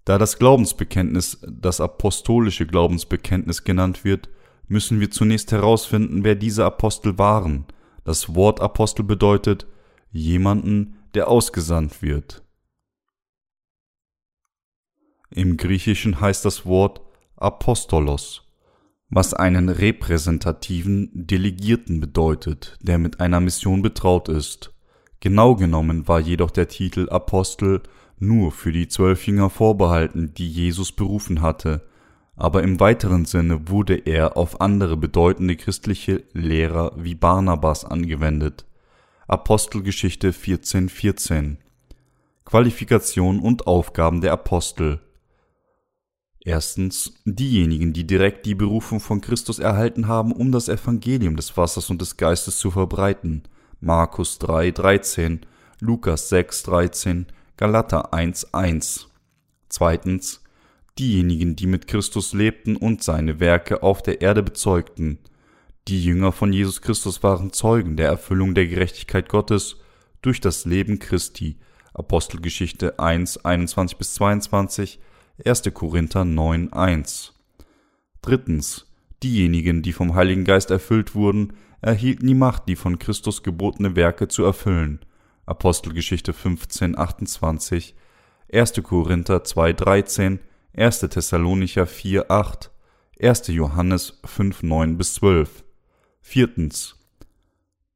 Da 0.07 0.17
das 0.17 0.39
Glaubensbekenntnis 0.39 1.41
das 1.47 1.81
apostolische 1.81 2.67
Glaubensbekenntnis 2.67 3.65
genannt 3.65 4.05
wird, 4.05 4.31
müssen 4.67 4.99
wir 4.99 5.11
zunächst 5.11 5.53
herausfinden, 5.53 6.25
wer 6.25 6.37
diese 6.37 6.65
Apostel 6.65 7.19
waren. 7.19 7.67
Das 8.05 8.35
Wort 8.35 8.61
Apostel 8.61 9.03
bedeutet 9.03 9.67
jemanden, 10.11 10.97
der 11.13 11.29
ausgesandt 11.29 12.01
wird. 12.01 12.43
Im 15.31 15.59
Griechischen 15.59 16.21
heißt 16.21 16.45
das 16.47 16.65
Wort 16.65 17.03
Apostolos 17.37 18.44
was 19.15 19.33
einen 19.33 19.69
repräsentativen 19.69 21.09
Delegierten 21.15 22.01
bedeutet, 22.01 22.77
der 22.83 22.99
mit 22.99 23.21
einer 23.21 23.39
Mission 23.39 23.81
betraut 23.81 24.29
ist. 24.29 24.73
Genau 25.21 25.55
genommen 25.55 26.09
war 26.09 26.19
jedoch 26.19 26.51
der 26.51 26.67
Titel 26.67 27.09
Apostel 27.09 27.83
nur 28.19 28.51
für 28.51 28.73
die 28.73 28.89
zwölf 28.89 29.25
Jünger 29.29 29.51
vorbehalten, 29.51 30.35
die 30.35 30.49
Jesus 30.49 30.91
berufen 30.91 31.43
hatte, 31.43 31.83
aber 32.35 32.65
im 32.65 32.81
weiteren 32.81 33.25
Sinne 33.25 33.69
wurde 33.69 33.95
er 33.95 34.37
auf 34.37 34.61
andere 34.61 34.97
bedeutende 34.97 35.55
christliche 35.55 36.25
Lehrer 36.33 36.91
wie 36.97 37.15
Barnabas 37.15 37.85
angewendet. 37.85 38.67
Apostelgeschichte 39.29 40.33
14,14 40.33 40.89
14. 40.89 41.59
Qualifikation 42.45 43.39
und 43.39 43.69
Aufgaben 43.69 44.21
der 44.21 44.33
Apostel 44.33 44.99
Erstens 46.45 47.15
diejenigen, 47.25 47.95
die 47.95 48.07
direkt 48.07 48.45
die 48.45 48.55
Berufung 48.55 49.01
von 49.01 49.23
Christus 49.23 49.59
erhalten 49.59 50.09
haben, 50.09 50.31
um 50.31 50.53
das 50.53 50.69
Evangelium 50.69 51.37
des 51.37 51.57
Wassers 51.57 51.89
und 51.89 52.03
des 52.03 52.19
Geistes 52.19 52.59
zu 52.59 52.71
verbreiten. 52.71 53.45
Markus 53.81 54.39
3, 54.39 54.71
13, 54.71 55.41
Lukas 55.81 56.29
6, 56.29 56.65
13, 56.65 57.27
Galater 57.57 58.13
1, 58.13 58.53
1. 58.53 59.09
Zweitens 59.71 60.43
diejenigen, 60.99 61.57
die 61.57 61.67
mit 61.67 61.87
Christus 61.87 62.35
lebten 62.35 62.77
und 62.77 63.03
seine 63.03 63.41
Werke 63.41 63.83
auf 63.83 64.03
der 64.03 64.21
Erde 64.21 64.43
bezeugten. 64.43 65.19
Die 65.89 66.05
Jünger 66.05 66.31
von 66.31 66.53
Jesus 66.53 66.83
Christus 66.83 67.23
waren 67.23 67.53
Zeugen 67.53 67.97
der 67.97 68.09
Erfüllung 68.09 68.55
der 68.55 68.67
Gerechtigkeit 68.67 69.31
Gottes 69.31 69.77
durch 70.21 70.41
das 70.41 70.67
Leben 70.67 70.99
Christi. 70.99 71.57
Apostelgeschichte 71.95 72.99
1, 72.99 73.45
21 73.45 73.97
bis 73.97 74.15
22, 74.15 75.01
1. 75.43 75.63
Korinther 75.75 76.25
9, 76.25 76.73
1. 76.73 77.33
Drittens. 78.23 78.87
Diejenigen, 79.21 79.83
die 79.83 79.93
vom 79.93 80.15
Heiligen 80.15 80.45
Geist 80.45 80.71
erfüllt 80.71 81.17
wurden, 81.17 81.55
erhielten 81.81 82.29
die 82.29 82.35
Macht, 82.35 82.69
die 82.69 82.77
von 82.77 83.01
Christus 83.01 83.43
gebotene 83.43 83.97
Werke 83.97 84.29
zu 84.29 84.45
erfüllen. 84.45 85.01
Apostelgeschichte 85.45 86.33
15, 86.33 86.97
28, 86.97 87.97
1. 88.53 88.83
Korinther 88.85 89.43
2, 89.43 89.73
13, 89.73 90.39
1. 90.77 91.01
Thessalonicher 91.01 91.89
4, 91.89 92.31
8, 92.31 92.71
1. 93.21 93.49
Johannes 93.49 94.21
5, 94.25 94.63
9 94.63 94.97
bis 94.97 95.15
12. 95.15 95.65
Viertens. 96.21 96.97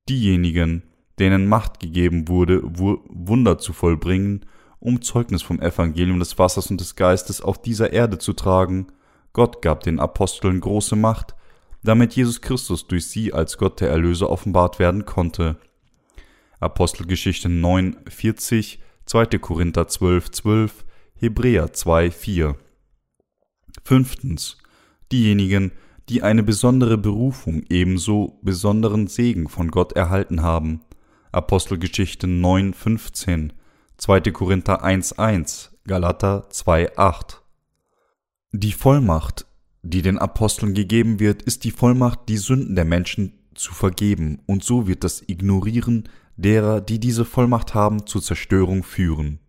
Diejenigen, 0.08 0.82
denen 1.20 1.46
Macht 1.46 1.78
gegeben 1.78 2.26
wurde, 2.26 2.62
Wunder 2.64 3.58
zu 3.58 3.72
vollbringen 3.72 4.44
um 4.80 5.02
Zeugnis 5.02 5.42
vom 5.42 5.60
Evangelium 5.60 6.18
des 6.18 6.38
Wassers 6.38 6.70
und 6.70 6.80
des 6.80 6.96
Geistes 6.96 7.40
auf 7.40 7.60
dieser 7.60 7.92
Erde 7.92 8.18
zu 8.18 8.32
tragen. 8.32 8.88
Gott 9.32 9.62
gab 9.62 9.82
den 9.82 10.00
Aposteln 10.00 10.60
große 10.60 10.96
Macht, 10.96 11.34
damit 11.82 12.14
Jesus 12.14 12.40
Christus 12.40 12.86
durch 12.86 13.06
sie 13.06 13.32
als 13.32 13.58
Gott 13.58 13.80
der 13.80 13.90
Erlöser 13.90 14.30
offenbart 14.30 14.78
werden 14.78 15.04
konnte. 15.04 15.56
Apostelgeschichte 16.60 17.48
9, 17.48 17.96
40, 18.08 18.80
2. 19.06 19.26
Korinther 19.38 19.86
12, 19.88 20.30
12, 20.30 20.84
Hebräer 21.14 21.72
2, 21.72 22.10
4. 22.10 22.56
Fünftens. 23.84 24.58
Diejenigen, 25.12 25.72
die 26.08 26.22
eine 26.22 26.42
besondere 26.42 26.98
Berufung 26.98 27.62
ebenso 27.68 28.38
besonderen 28.42 29.06
Segen 29.06 29.48
von 29.48 29.70
Gott 29.70 29.92
erhalten 29.92 30.42
haben. 30.42 30.80
Apostelgeschichte 31.32 32.26
9, 32.26 32.72
15. 32.74 33.52
2. 33.98 34.20
Korinther 34.30 34.84
1.1, 34.84 35.70
Galater 35.84 36.46
2.8. 36.52 37.38
Die 38.52 38.70
Vollmacht, 38.70 39.44
die 39.82 40.02
den 40.02 40.18
Aposteln 40.18 40.72
gegeben 40.72 41.18
wird, 41.18 41.42
ist 41.42 41.64
die 41.64 41.72
Vollmacht, 41.72 42.20
die 42.28 42.36
Sünden 42.36 42.76
der 42.76 42.84
Menschen 42.84 43.32
zu 43.56 43.74
vergeben, 43.74 44.40
und 44.46 44.62
so 44.62 44.86
wird 44.86 45.02
das 45.02 45.24
Ignorieren 45.26 46.08
derer, 46.36 46.80
die 46.80 47.00
diese 47.00 47.24
Vollmacht 47.24 47.74
haben, 47.74 48.06
zur 48.06 48.22
Zerstörung 48.22 48.84
führen. 48.84 49.40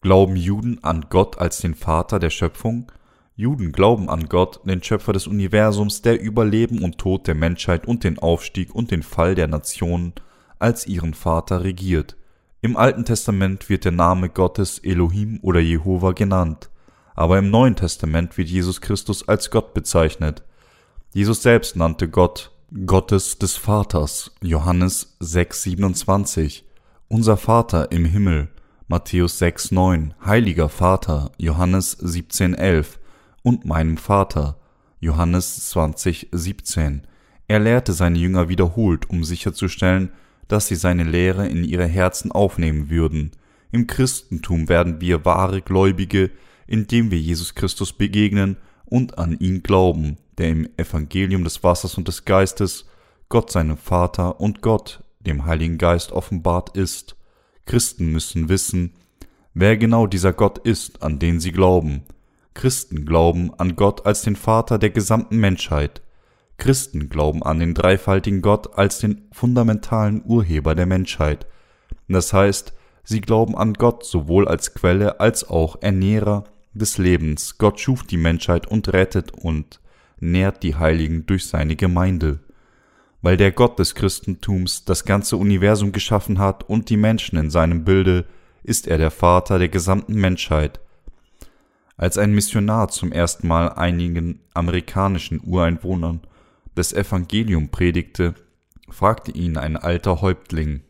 Glauben 0.00 0.34
Juden 0.34 0.82
an 0.82 1.06
Gott 1.10 1.38
als 1.38 1.58
den 1.58 1.76
Vater 1.76 2.18
der 2.18 2.30
Schöpfung? 2.30 2.90
Juden 3.36 3.70
glauben 3.70 4.10
an 4.10 4.28
Gott, 4.28 4.62
den 4.64 4.82
Schöpfer 4.82 5.12
des 5.12 5.28
Universums, 5.28 6.02
der 6.02 6.20
über 6.20 6.44
Leben 6.44 6.82
und 6.82 6.98
Tod 6.98 7.28
der 7.28 7.36
Menschheit 7.36 7.86
und 7.86 8.02
den 8.02 8.18
Aufstieg 8.18 8.74
und 8.74 8.90
den 8.90 9.04
Fall 9.04 9.36
der 9.36 9.46
Nationen 9.46 10.12
als 10.58 10.88
ihren 10.88 11.14
Vater 11.14 11.62
regiert. 11.62 12.16
Im 12.60 12.76
Alten 12.76 13.04
Testament 13.04 13.68
wird 13.68 13.84
der 13.84 13.92
Name 13.92 14.28
Gottes 14.28 14.80
Elohim 14.80 15.38
oder 15.42 15.60
Jehova 15.60 16.10
genannt, 16.10 16.70
aber 17.14 17.38
im 17.38 17.50
Neuen 17.50 17.76
Testament 17.76 18.36
wird 18.36 18.48
Jesus 18.48 18.80
Christus 18.80 19.28
als 19.28 19.50
Gott 19.50 19.74
bezeichnet. 19.74 20.42
Jesus 21.14 21.42
selbst 21.42 21.76
nannte 21.76 22.08
Gott 22.08 22.50
Gottes 22.84 23.38
des 23.38 23.56
Vaters, 23.56 24.32
Johannes 24.42 25.16
6,27. 25.20 26.64
Unser 27.06 27.36
Vater 27.36 27.92
im 27.92 28.04
Himmel, 28.04 28.48
Matthäus 28.88 29.40
6,9. 29.40 30.10
Heiliger 30.24 30.68
Vater, 30.68 31.30
Johannes 31.38 31.98
17,11. 32.00 32.98
Und 33.42 33.64
meinem 33.64 33.96
Vater, 33.96 34.58
Johannes 34.98 35.72
20,17. 35.74 37.02
Er 37.46 37.60
lehrte 37.60 37.92
seine 37.92 38.18
Jünger 38.18 38.48
wiederholt, 38.48 39.08
um 39.08 39.22
sicherzustellen, 39.22 40.10
dass 40.48 40.66
sie 40.66 40.74
seine 40.74 41.04
Lehre 41.04 41.46
in 41.46 41.64
ihre 41.64 41.86
Herzen 41.86 42.32
aufnehmen 42.32 42.90
würden. 42.90 43.32
Im 43.70 43.86
Christentum 43.86 44.68
werden 44.68 45.00
wir 45.00 45.24
wahre 45.24 45.60
Gläubige, 45.62 46.30
indem 46.66 47.10
wir 47.10 47.18
Jesus 47.18 47.54
Christus 47.54 47.92
begegnen 47.92 48.56
und 48.86 49.18
an 49.18 49.38
ihn 49.38 49.62
glauben, 49.62 50.16
der 50.38 50.48
im 50.48 50.68
Evangelium 50.76 51.44
des 51.44 51.62
Wassers 51.62 51.96
und 51.98 52.08
des 52.08 52.24
Geistes 52.24 52.86
Gott 53.28 53.50
seinem 53.50 53.76
Vater 53.76 54.40
und 54.40 54.62
Gott, 54.62 55.02
dem 55.20 55.44
Heiligen 55.44 55.76
Geist, 55.76 56.12
offenbart 56.12 56.76
ist. 56.76 57.16
Christen 57.66 58.10
müssen 58.10 58.48
wissen, 58.48 58.94
wer 59.52 59.76
genau 59.76 60.06
dieser 60.06 60.32
Gott 60.32 60.58
ist, 60.58 61.02
an 61.02 61.18
den 61.18 61.40
sie 61.40 61.52
glauben. 61.52 62.04
Christen 62.54 63.04
glauben 63.04 63.52
an 63.58 63.76
Gott 63.76 64.06
als 64.06 64.22
den 64.22 64.36
Vater 64.36 64.78
der 64.78 64.90
gesamten 64.90 65.36
Menschheit. 65.36 66.00
Christen 66.58 67.08
glauben 67.08 67.42
an 67.44 67.60
den 67.60 67.72
dreifaltigen 67.72 68.42
Gott 68.42 68.76
als 68.76 68.98
den 68.98 69.28
fundamentalen 69.32 70.22
Urheber 70.24 70.74
der 70.74 70.86
Menschheit. 70.86 71.46
Das 72.08 72.32
heißt, 72.32 72.74
sie 73.04 73.20
glauben 73.20 73.56
an 73.56 73.74
Gott 73.74 74.04
sowohl 74.04 74.48
als 74.48 74.74
Quelle 74.74 75.20
als 75.20 75.48
auch 75.48 75.80
Ernährer 75.80 76.44
des 76.74 76.98
Lebens. 76.98 77.58
Gott 77.58 77.80
schuf 77.80 78.02
die 78.02 78.16
Menschheit 78.16 78.66
und 78.66 78.92
rettet 78.92 79.32
und 79.32 79.80
nährt 80.20 80.62
die 80.64 80.74
Heiligen 80.74 81.26
durch 81.26 81.46
seine 81.46 81.76
Gemeinde. 81.76 82.40
Weil 83.22 83.36
der 83.36 83.52
Gott 83.52 83.78
des 83.78 83.94
Christentums 83.94 84.84
das 84.84 85.04
ganze 85.04 85.36
Universum 85.36 85.92
geschaffen 85.92 86.38
hat 86.38 86.68
und 86.68 86.90
die 86.90 86.96
Menschen 86.96 87.38
in 87.38 87.50
seinem 87.50 87.84
Bilde, 87.84 88.26
ist 88.64 88.86
er 88.86 88.98
der 88.98 89.10
Vater 89.10 89.58
der 89.58 89.68
gesamten 89.68 90.14
Menschheit. 90.14 90.80
Als 91.96 92.18
ein 92.18 92.32
Missionar 92.32 92.88
zum 92.88 93.12
ersten 93.12 93.48
Mal 93.48 93.70
einigen 93.70 94.40
amerikanischen 94.54 95.40
Ureinwohnern 95.44 96.20
das 96.78 96.92
Evangelium 96.92 97.70
predigte, 97.70 98.34
fragte 98.88 99.32
ihn 99.32 99.58
ein 99.58 99.76
alter 99.76 100.20
Häuptling, 100.22 100.82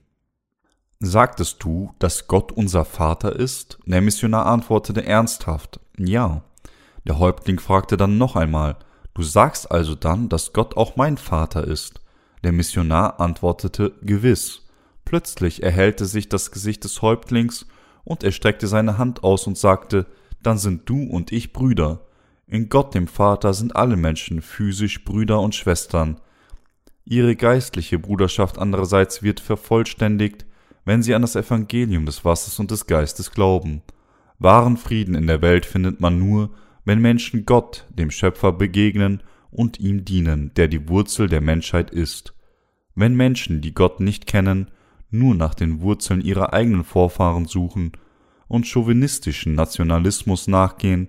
Sagtest 1.01 1.63
du, 1.63 1.95
dass 2.01 2.27
Gott 2.27 2.51
unser 2.51 2.85
Vater 2.85 3.35
ist? 3.35 3.79
Der 3.87 4.01
Missionar 4.01 4.47
antwortete 4.47 5.07
ernsthaft, 5.07 5.79
ja. 5.97 6.43
Der 7.07 7.19
Häuptling 7.21 7.61
fragte 7.61 7.97
dann 7.97 8.19
noch 8.19 8.37
einmal, 8.37 8.77
Du 9.15 9.23
sagst 9.23 9.71
also 9.71 9.95
dann, 9.95 10.29
dass 10.29 10.53
Gott 10.53 10.77
auch 10.77 10.97
mein 10.97 11.17
Vater 11.17 11.65
ist? 11.65 12.01
Der 12.45 12.53
Missionar 12.53 13.21
antwortete 13.21 13.93
gewiss. 14.03 14.67
Plötzlich 15.05 15.63
erhellte 15.63 16.05
sich 16.05 16.29
das 16.29 16.51
Gesicht 16.51 16.85
des 16.85 17.01
Häuptlings, 17.01 17.67
und 18.05 18.25
er 18.25 18.33
streckte 18.33 18.67
seine 18.67 18.99
Hand 18.99 19.25
aus 19.25 19.47
und 19.47 19.57
sagte, 19.57 20.07
Dann 20.43 20.59
sind 20.59 20.89
du 20.89 21.05
und 21.05 21.33
ich 21.33 21.53
Brüder. 21.53 22.08
In 22.51 22.71
Gott 22.71 22.95
dem 22.95 23.07
Vater 23.07 23.53
sind 23.53 23.77
alle 23.77 23.97
Menschen 23.97 24.41
physisch 24.41 25.05
Brüder 25.05 25.41
und 25.41 25.55
Schwestern. 25.55 26.19
Ihre 27.05 27.37
geistliche 27.37 27.99
Bruderschaft 27.99 28.59
andererseits 28.59 29.23
wird 29.23 29.41
vervollständigt, 29.41 30.47
wenn 30.87 31.03
sie 31.03 31.15
an 31.15 31.21
das 31.21 31.37
Evangelium 31.37 32.07
des 32.07 32.25
Wassers 32.25 32.59
und 32.59 32.71
des 32.71 32.87
Geistes 32.87 33.33
glauben. 33.33 33.83
Wahren 34.39 34.79
Frieden 34.79 35.15
in 35.15 35.27
der 35.27 35.43
Welt 35.43 35.67
findet 35.67 36.01
man 36.01 36.19
nur, 36.19 36.51
wenn 36.87 37.01
Menschen 37.01 37.45
Gott, 37.45 37.87
dem 37.91 38.11
Schöpfer, 38.11 38.53
begegnen 38.53 39.23
und 39.51 39.79
ihm 39.79 40.07
dienen, 40.07 40.53
der 40.55 40.69
die 40.69 40.89
Wurzel 40.89 41.29
der 41.29 41.43
Menschheit 41.43 41.91
ist. 41.91 42.35
Wenn 42.95 43.15
Menschen, 43.15 43.61
die 43.61 43.75
Gott 43.75 44.01
nicht 44.01 44.27
kennen, 44.27 44.71
nur 45.11 45.35
nach 45.35 45.55
den 45.55 45.83
Wurzeln 45.83 46.23
ihrer 46.23 46.55
eigenen 46.55 46.85
Vorfahren 46.85 47.45
suchen 47.45 47.93
und 48.47 48.67
chauvinistischen 48.67 49.55
Nationalismus 49.55 50.49
nachgehen, 50.49 51.09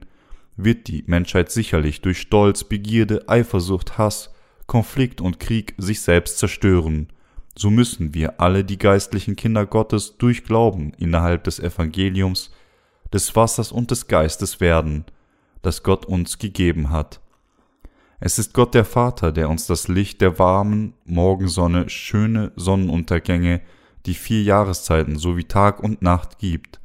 wird 0.63 0.87
die 0.87 1.03
Menschheit 1.07 1.51
sicherlich 1.51 2.01
durch 2.01 2.19
Stolz, 2.19 2.63
Begierde, 2.63 3.27
Eifersucht, 3.27 3.97
Hass, 3.97 4.33
Konflikt 4.67 5.21
und 5.21 5.39
Krieg 5.39 5.73
sich 5.77 6.01
selbst 6.01 6.37
zerstören 6.37 7.07
so 7.59 7.69
müssen 7.69 8.13
wir 8.13 8.39
alle 8.39 8.63
die 8.63 8.77
geistlichen 8.77 9.35
Kinder 9.35 9.65
Gottes 9.65 10.17
durch 10.17 10.45
Glauben 10.45 10.93
innerhalb 10.97 11.43
des 11.43 11.59
Evangeliums, 11.59 12.51
des 13.11 13.35
Wassers 13.35 13.73
und 13.73 13.91
des 13.91 14.07
Geistes 14.07 14.61
werden, 14.61 15.03
das 15.61 15.83
Gott 15.83 16.05
uns 16.05 16.37
gegeben 16.37 16.89
hat. 16.89 17.19
Es 18.21 18.39
ist 18.39 18.53
Gott 18.53 18.73
der 18.73 18.85
Vater, 18.85 19.33
der 19.33 19.49
uns 19.49 19.67
das 19.67 19.89
Licht 19.89 20.21
der 20.21 20.39
warmen 20.39 20.93
Morgensonne, 21.03 21.89
schöne 21.89 22.53
Sonnenuntergänge, 22.55 23.59
die 24.05 24.13
vier 24.13 24.43
Jahreszeiten 24.43 25.17
sowie 25.17 25.43
Tag 25.43 25.83
und 25.83 26.01
Nacht 26.01 26.39
gibt, 26.39 26.78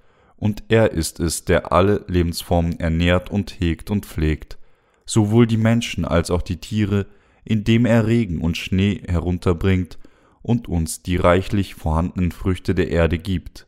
und 0.45 0.63
er 0.69 0.93
ist 0.93 1.19
es, 1.21 1.47
der 1.47 1.73
alle 1.73 2.05
Lebensformen 2.07 2.79
ernährt 2.79 3.31
und 3.31 3.59
hegt 3.61 3.91
und 3.91 4.05
pflegt, 4.05 4.59
sowohl 5.07 5.47
die 5.47 5.57
Menschen 5.57 6.05
als 6.05 6.31
auch 6.31 6.43
die 6.43 6.59
Tiere, 6.59 7.07
indem 7.45 7.87
er 7.87 8.07
Regen 8.07 8.43
und 8.43 8.59
Schnee 8.59 9.01
herunterbringt 9.09 9.99
und 10.43 10.69
uns 10.69 11.03
die 11.03 11.17
reichlich 11.17 11.75
vorhandenen 11.75 12.31
Früchte 12.31 12.75
der 12.75 12.91
Erde 12.91 13.17
gibt. 13.17 13.67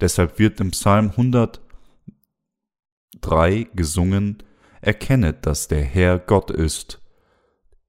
Deshalb 0.00 0.38
wird 0.38 0.60
im 0.60 0.70
Psalm 0.70 1.10
103 1.10 3.68
gesungen, 3.74 4.38
Erkennet, 4.80 5.44
dass 5.44 5.68
der 5.68 5.82
Herr 5.82 6.18
Gott 6.18 6.50
ist. 6.50 7.02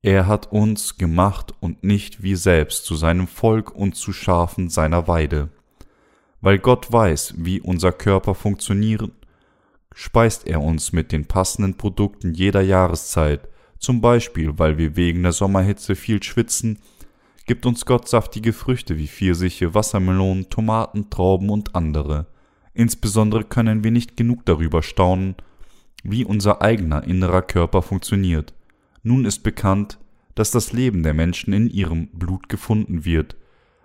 Er 0.02 0.28
hat 0.28 0.52
uns 0.52 0.98
gemacht 0.98 1.54
und 1.62 1.86
nicht 1.86 2.22
wir 2.22 2.38
selbst 2.38 2.84
zu 2.84 2.96
seinem 2.96 3.28
Volk 3.28 3.74
und 3.74 3.96
zu 3.96 4.12
Schafen 4.12 4.70
seiner 4.70 5.08
Weide. 5.08 5.52
Weil 6.46 6.60
Gott 6.60 6.92
weiß, 6.92 7.34
wie 7.38 7.60
unser 7.60 7.92
Körper 7.92 8.36
funktioniert, 8.36 9.10
speist 9.96 10.46
er 10.46 10.62
uns 10.62 10.94
mit 10.94 11.12
den 11.12 11.26
passenden 11.26 11.76
Produkten 11.76 12.36
jeder 12.36 12.62
Jahreszeit, 12.62 13.50
zum 13.80 14.00
Beispiel 14.00 14.60
weil 14.60 14.78
wir 14.78 14.96
wegen 14.96 15.24
der 15.24 15.32
Sommerhitze 15.32 15.96
viel 15.96 16.22
schwitzen 16.22 16.78
gibt 17.48 17.66
uns 17.66 17.88
Gott 17.88 18.08
saftige 18.08 18.54
Früchte 18.54 19.00
wie 19.00 19.08
Pfirsiche, 19.08 19.74
Wassermelonen, 19.74 20.48
Tomaten, 20.52 21.10
Trauben 21.10 21.50
und 21.50 21.74
andere. 21.74 22.28
Insbesondere 22.76 23.44
können 23.44 23.84
wir 23.84 23.90
nicht 23.90 24.16
genug 24.16 24.46
darüber 24.46 24.84
staunen, 24.84 25.34
wie 26.04 26.26
unser 26.26 26.62
eigener 26.62 27.06
innerer 27.06 27.42
Körper 27.42 27.82
funktioniert. 27.82 28.54
Nun 29.02 29.26
ist 29.26 29.42
bekannt, 29.42 29.98
dass 30.36 30.52
das 30.52 30.74
Leben 30.74 31.02
der 31.02 31.16
Menschen 31.16 31.54
in 31.54 31.72
ihrem 31.72 32.08
Blut 32.10 32.50
gefunden 32.50 33.04
wird, 33.04 33.36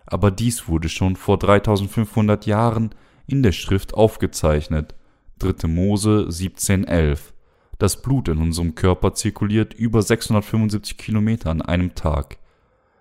aber 0.07 0.31
dies 0.31 0.69
wurde 0.69 0.89
schon 0.89 1.17
vor 1.17 1.39
3500 1.39 2.47
Jahren 2.47 2.91
in 3.27 3.43
der 3.43 3.53
Schrift 3.53 3.95
aufgezeichnet. 3.95 4.95
3. 5.39 5.69
Mose 5.69 6.27
17,11. 6.29 7.33
Das 7.79 8.03
Blut 8.03 8.29
in 8.29 8.39
unserem 8.39 8.75
Körper 8.75 9.15
zirkuliert 9.15 9.73
über 9.73 10.03
675 10.03 10.99
Kilometer 10.99 11.51
an 11.51 11.63
einem 11.63 11.95
Tag. 11.95 12.39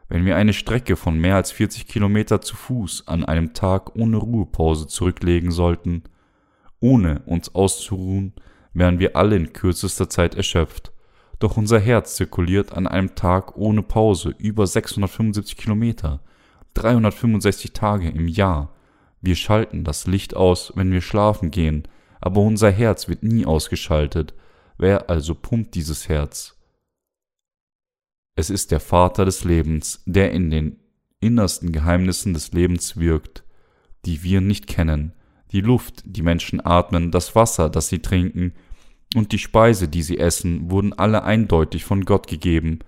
Wenn 0.07 0.25
wir 0.25 0.37
eine 0.37 0.53
Strecke 0.53 0.95
von 0.95 1.19
mehr 1.19 1.35
als 1.35 1.51
40 1.51 1.87
Kilometer 1.87 2.41
zu 2.41 2.55
Fuß 2.55 3.07
an 3.07 3.25
einem 3.25 3.53
Tag 3.53 3.95
ohne 3.95 4.17
Ruhepause 4.17 4.87
zurücklegen 4.87 5.51
sollten, 5.51 6.03
ohne 6.79 7.21
uns 7.25 7.53
auszuruhen, 7.53 8.33
wären 8.73 8.99
wir 8.99 9.15
alle 9.15 9.35
in 9.35 9.53
kürzester 9.53 10.09
Zeit 10.09 10.35
erschöpft. 10.35 10.93
Doch 11.39 11.57
unser 11.57 11.79
Herz 11.79 12.15
zirkuliert 12.15 12.73
an 12.73 12.87
einem 12.87 13.15
Tag 13.15 13.55
ohne 13.55 13.83
Pause 13.83 14.33
über 14.37 14.65
675 14.65 15.57
Kilometer, 15.57 16.21
365 16.73 17.73
Tage 17.73 18.09
im 18.09 18.27
Jahr. 18.27 18.73
Wir 19.21 19.35
schalten 19.35 19.83
das 19.83 20.07
Licht 20.07 20.35
aus, 20.35 20.71
wenn 20.75 20.91
wir 20.91 21.01
schlafen 21.01 21.51
gehen, 21.51 21.87
aber 22.21 22.41
unser 22.41 22.71
Herz 22.71 23.07
wird 23.07 23.23
nie 23.23 23.45
ausgeschaltet. 23.45 24.33
Wer 24.77 25.09
also 25.09 25.35
pumpt 25.35 25.75
dieses 25.75 26.07
Herz? 26.07 26.55
Es 28.35 28.49
ist 28.49 28.71
der 28.71 28.79
Vater 28.79 29.25
des 29.25 29.43
Lebens, 29.43 30.01
der 30.05 30.31
in 30.31 30.49
den 30.49 30.77
innersten 31.19 31.73
Geheimnissen 31.73 32.33
des 32.33 32.53
Lebens 32.53 32.97
wirkt, 32.97 33.43
die 34.05 34.23
wir 34.23 34.39
nicht 34.39 34.67
kennen, 34.67 35.13
die 35.51 35.61
Luft, 35.61 36.03
die 36.05 36.21
Menschen 36.21 36.65
atmen, 36.65 37.11
das 37.11 37.35
Wasser, 37.35 37.69
das 37.69 37.89
sie 37.89 37.99
trinken, 37.99 38.53
und 39.15 39.31
die 39.31 39.39
Speise, 39.39 39.87
die 39.87 40.03
sie 40.03 40.19
essen, 40.19 40.69
wurden 40.69 40.93
alle 40.93 41.23
eindeutig 41.23 41.83
von 41.83 42.05
Gott 42.05 42.27
gegeben. 42.27 42.79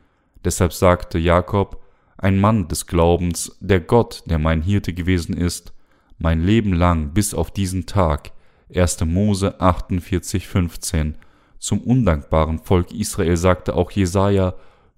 Deshalb 0.46 0.72
sagte 0.72 1.18
Jakob, 1.18 1.84
ein 2.22 2.40
Mann 2.40 2.68
des 2.68 2.86
Glaubens, 2.86 3.58
der 3.60 3.80
Gott, 3.80 4.24
der 4.28 4.38
mein 4.38 4.62
Hirte 4.62 4.94
gewesen 4.94 5.36
ist, 5.36 5.74
mein 6.20 6.42
Leben 6.42 6.72
lang 6.72 7.14
bis 7.14 7.34
auf 7.34 7.52
diesen 7.52 7.88
Tag. 7.88 8.32
1. 8.74 9.04
Mose 9.06 9.60
48, 9.60 10.48
15. 10.48 11.16
Zum 11.58 11.82
undankbaren 11.82 12.60
Volk 12.60 12.94
Israel 12.94 13.38
sagte 13.38 13.76
auch 13.76 13.92
Jesaja, 13.92 14.54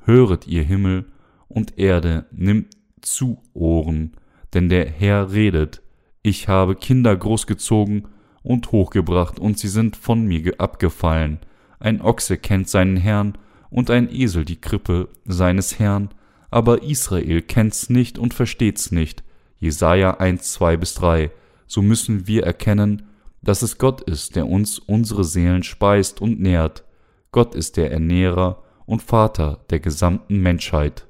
höret 0.05 0.47
ihr 0.47 0.63
Himmel 0.63 1.05
und 1.47 1.79
Erde, 1.79 2.25
nimmt 2.31 2.75
zu 3.01 3.41
Ohren, 3.53 4.13
denn 4.53 4.69
der 4.69 4.85
Herr 4.89 5.31
redet, 5.31 5.81
ich 6.21 6.47
habe 6.47 6.75
Kinder 6.75 7.15
großgezogen 7.15 8.07
und 8.43 8.71
hochgebracht, 8.71 9.39
und 9.39 9.57
sie 9.57 9.67
sind 9.67 9.95
von 9.95 10.25
mir 10.25 10.59
abgefallen. 10.59 11.39
Ein 11.79 12.01
Ochse 12.01 12.37
kennt 12.37 12.69
seinen 12.69 12.97
Herrn, 12.97 13.37
und 13.69 13.89
ein 13.89 14.09
Esel 14.13 14.45
die 14.45 14.61
Krippe 14.61 15.09
seines 15.25 15.79
Herrn, 15.79 16.09
aber 16.53 16.83
Israel 16.83 17.41
kennt's 17.41 17.89
nicht 17.89 18.19
und 18.19 18.33
versteht's 18.33 18.91
nicht. 18.91 19.23
Jesaja 19.59 20.11
1, 20.17 20.53
2 20.53 20.77
bis 20.77 20.93
3. 20.93 21.31
So 21.65 21.81
müssen 21.81 22.27
wir 22.27 22.43
erkennen, 22.43 23.07
dass 23.41 23.63
es 23.63 23.79
Gott 23.79 24.01
ist, 24.01 24.35
der 24.35 24.47
uns 24.47 24.77
unsere 24.77 25.23
Seelen 25.23 25.63
speist 25.63 26.21
und 26.21 26.39
nährt. 26.39 26.83
Gott 27.31 27.55
ist 27.55 27.75
der 27.77 27.91
Ernährer 27.91 28.61
und 28.85 29.01
Vater 29.01 29.65
der 29.71 29.79
gesamten 29.79 30.41
Menschheit. 30.41 31.07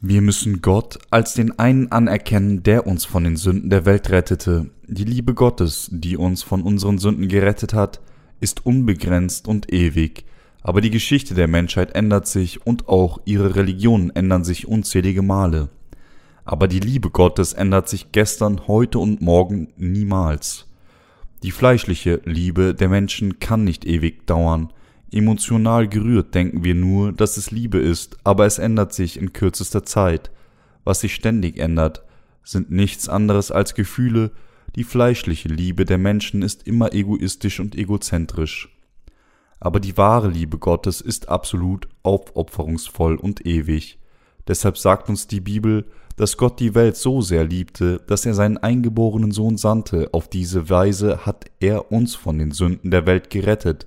Wir 0.00 0.22
müssen 0.22 0.62
Gott 0.62 0.98
als 1.10 1.34
den 1.34 1.58
einen 1.58 1.92
anerkennen, 1.92 2.62
der 2.62 2.86
uns 2.86 3.04
von 3.04 3.24
den 3.24 3.36
Sünden 3.36 3.68
der 3.68 3.84
Welt 3.84 4.10
rettete. 4.10 4.70
Die 4.88 5.04
Liebe 5.04 5.34
Gottes, 5.34 5.90
die 5.92 6.16
uns 6.16 6.42
von 6.42 6.62
unseren 6.62 6.96
Sünden 6.96 7.28
gerettet 7.28 7.74
hat, 7.74 8.00
ist 8.40 8.64
unbegrenzt 8.64 9.46
und 9.46 9.72
ewig. 9.72 10.24
Aber 10.62 10.80
die 10.80 10.90
Geschichte 10.90 11.34
der 11.34 11.48
Menschheit 11.48 11.94
ändert 11.94 12.26
sich 12.26 12.66
und 12.66 12.88
auch 12.88 13.20
ihre 13.24 13.56
Religionen 13.56 14.10
ändern 14.10 14.44
sich 14.44 14.68
unzählige 14.68 15.22
Male. 15.22 15.68
Aber 16.44 16.68
die 16.68 16.80
Liebe 16.80 17.10
Gottes 17.10 17.52
ändert 17.52 17.88
sich 17.88 18.12
gestern, 18.12 18.66
heute 18.66 18.98
und 18.98 19.20
morgen 19.20 19.68
niemals. 19.76 20.66
Die 21.42 21.50
fleischliche 21.50 22.20
Liebe 22.24 22.74
der 22.74 22.88
Menschen 22.88 23.40
kann 23.40 23.64
nicht 23.64 23.84
ewig 23.84 24.26
dauern, 24.26 24.72
Emotional 25.12 25.88
gerührt 25.88 26.34
denken 26.34 26.64
wir 26.64 26.74
nur, 26.74 27.12
dass 27.12 27.36
es 27.36 27.50
Liebe 27.50 27.78
ist, 27.78 28.16
aber 28.24 28.46
es 28.46 28.58
ändert 28.58 28.94
sich 28.94 29.18
in 29.18 29.34
kürzester 29.34 29.84
Zeit. 29.84 30.30
Was 30.84 31.00
sich 31.00 31.14
ständig 31.14 31.58
ändert, 31.58 32.02
sind 32.42 32.70
nichts 32.70 33.10
anderes 33.10 33.50
als 33.50 33.74
Gefühle, 33.74 34.30
die 34.74 34.84
fleischliche 34.84 35.48
Liebe 35.48 35.84
der 35.84 35.98
Menschen 35.98 36.40
ist 36.40 36.66
immer 36.66 36.94
egoistisch 36.94 37.60
und 37.60 37.76
egozentrisch. 37.76 38.71
Aber 39.62 39.78
die 39.78 39.96
wahre 39.96 40.28
Liebe 40.28 40.58
Gottes 40.58 41.00
ist 41.00 41.28
absolut 41.28 41.88
aufopferungsvoll 42.02 43.16
und 43.16 43.46
ewig. 43.46 43.98
Deshalb 44.48 44.76
sagt 44.76 45.08
uns 45.08 45.28
die 45.28 45.40
Bibel, 45.40 45.86
dass 46.16 46.36
Gott 46.36 46.58
die 46.58 46.74
Welt 46.74 46.96
so 46.96 47.20
sehr 47.20 47.44
liebte, 47.44 48.00
dass 48.06 48.26
er 48.26 48.34
seinen 48.34 48.58
eingeborenen 48.58 49.30
Sohn 49.30 49.56
sandte. 49.56 50.10
Auf 50.12 50.28
diese 50.28 50.68
Weise 50.68 51.24
hat 51.24 51.44
er 51.60 51.92
uns 51.92 52.16
von 52.16 52.38
den 52.38 52.50
Sünden 52.50 52.90
der 52.90 53.06
Welt 53.06 53.30
gerettet 53.30 53.86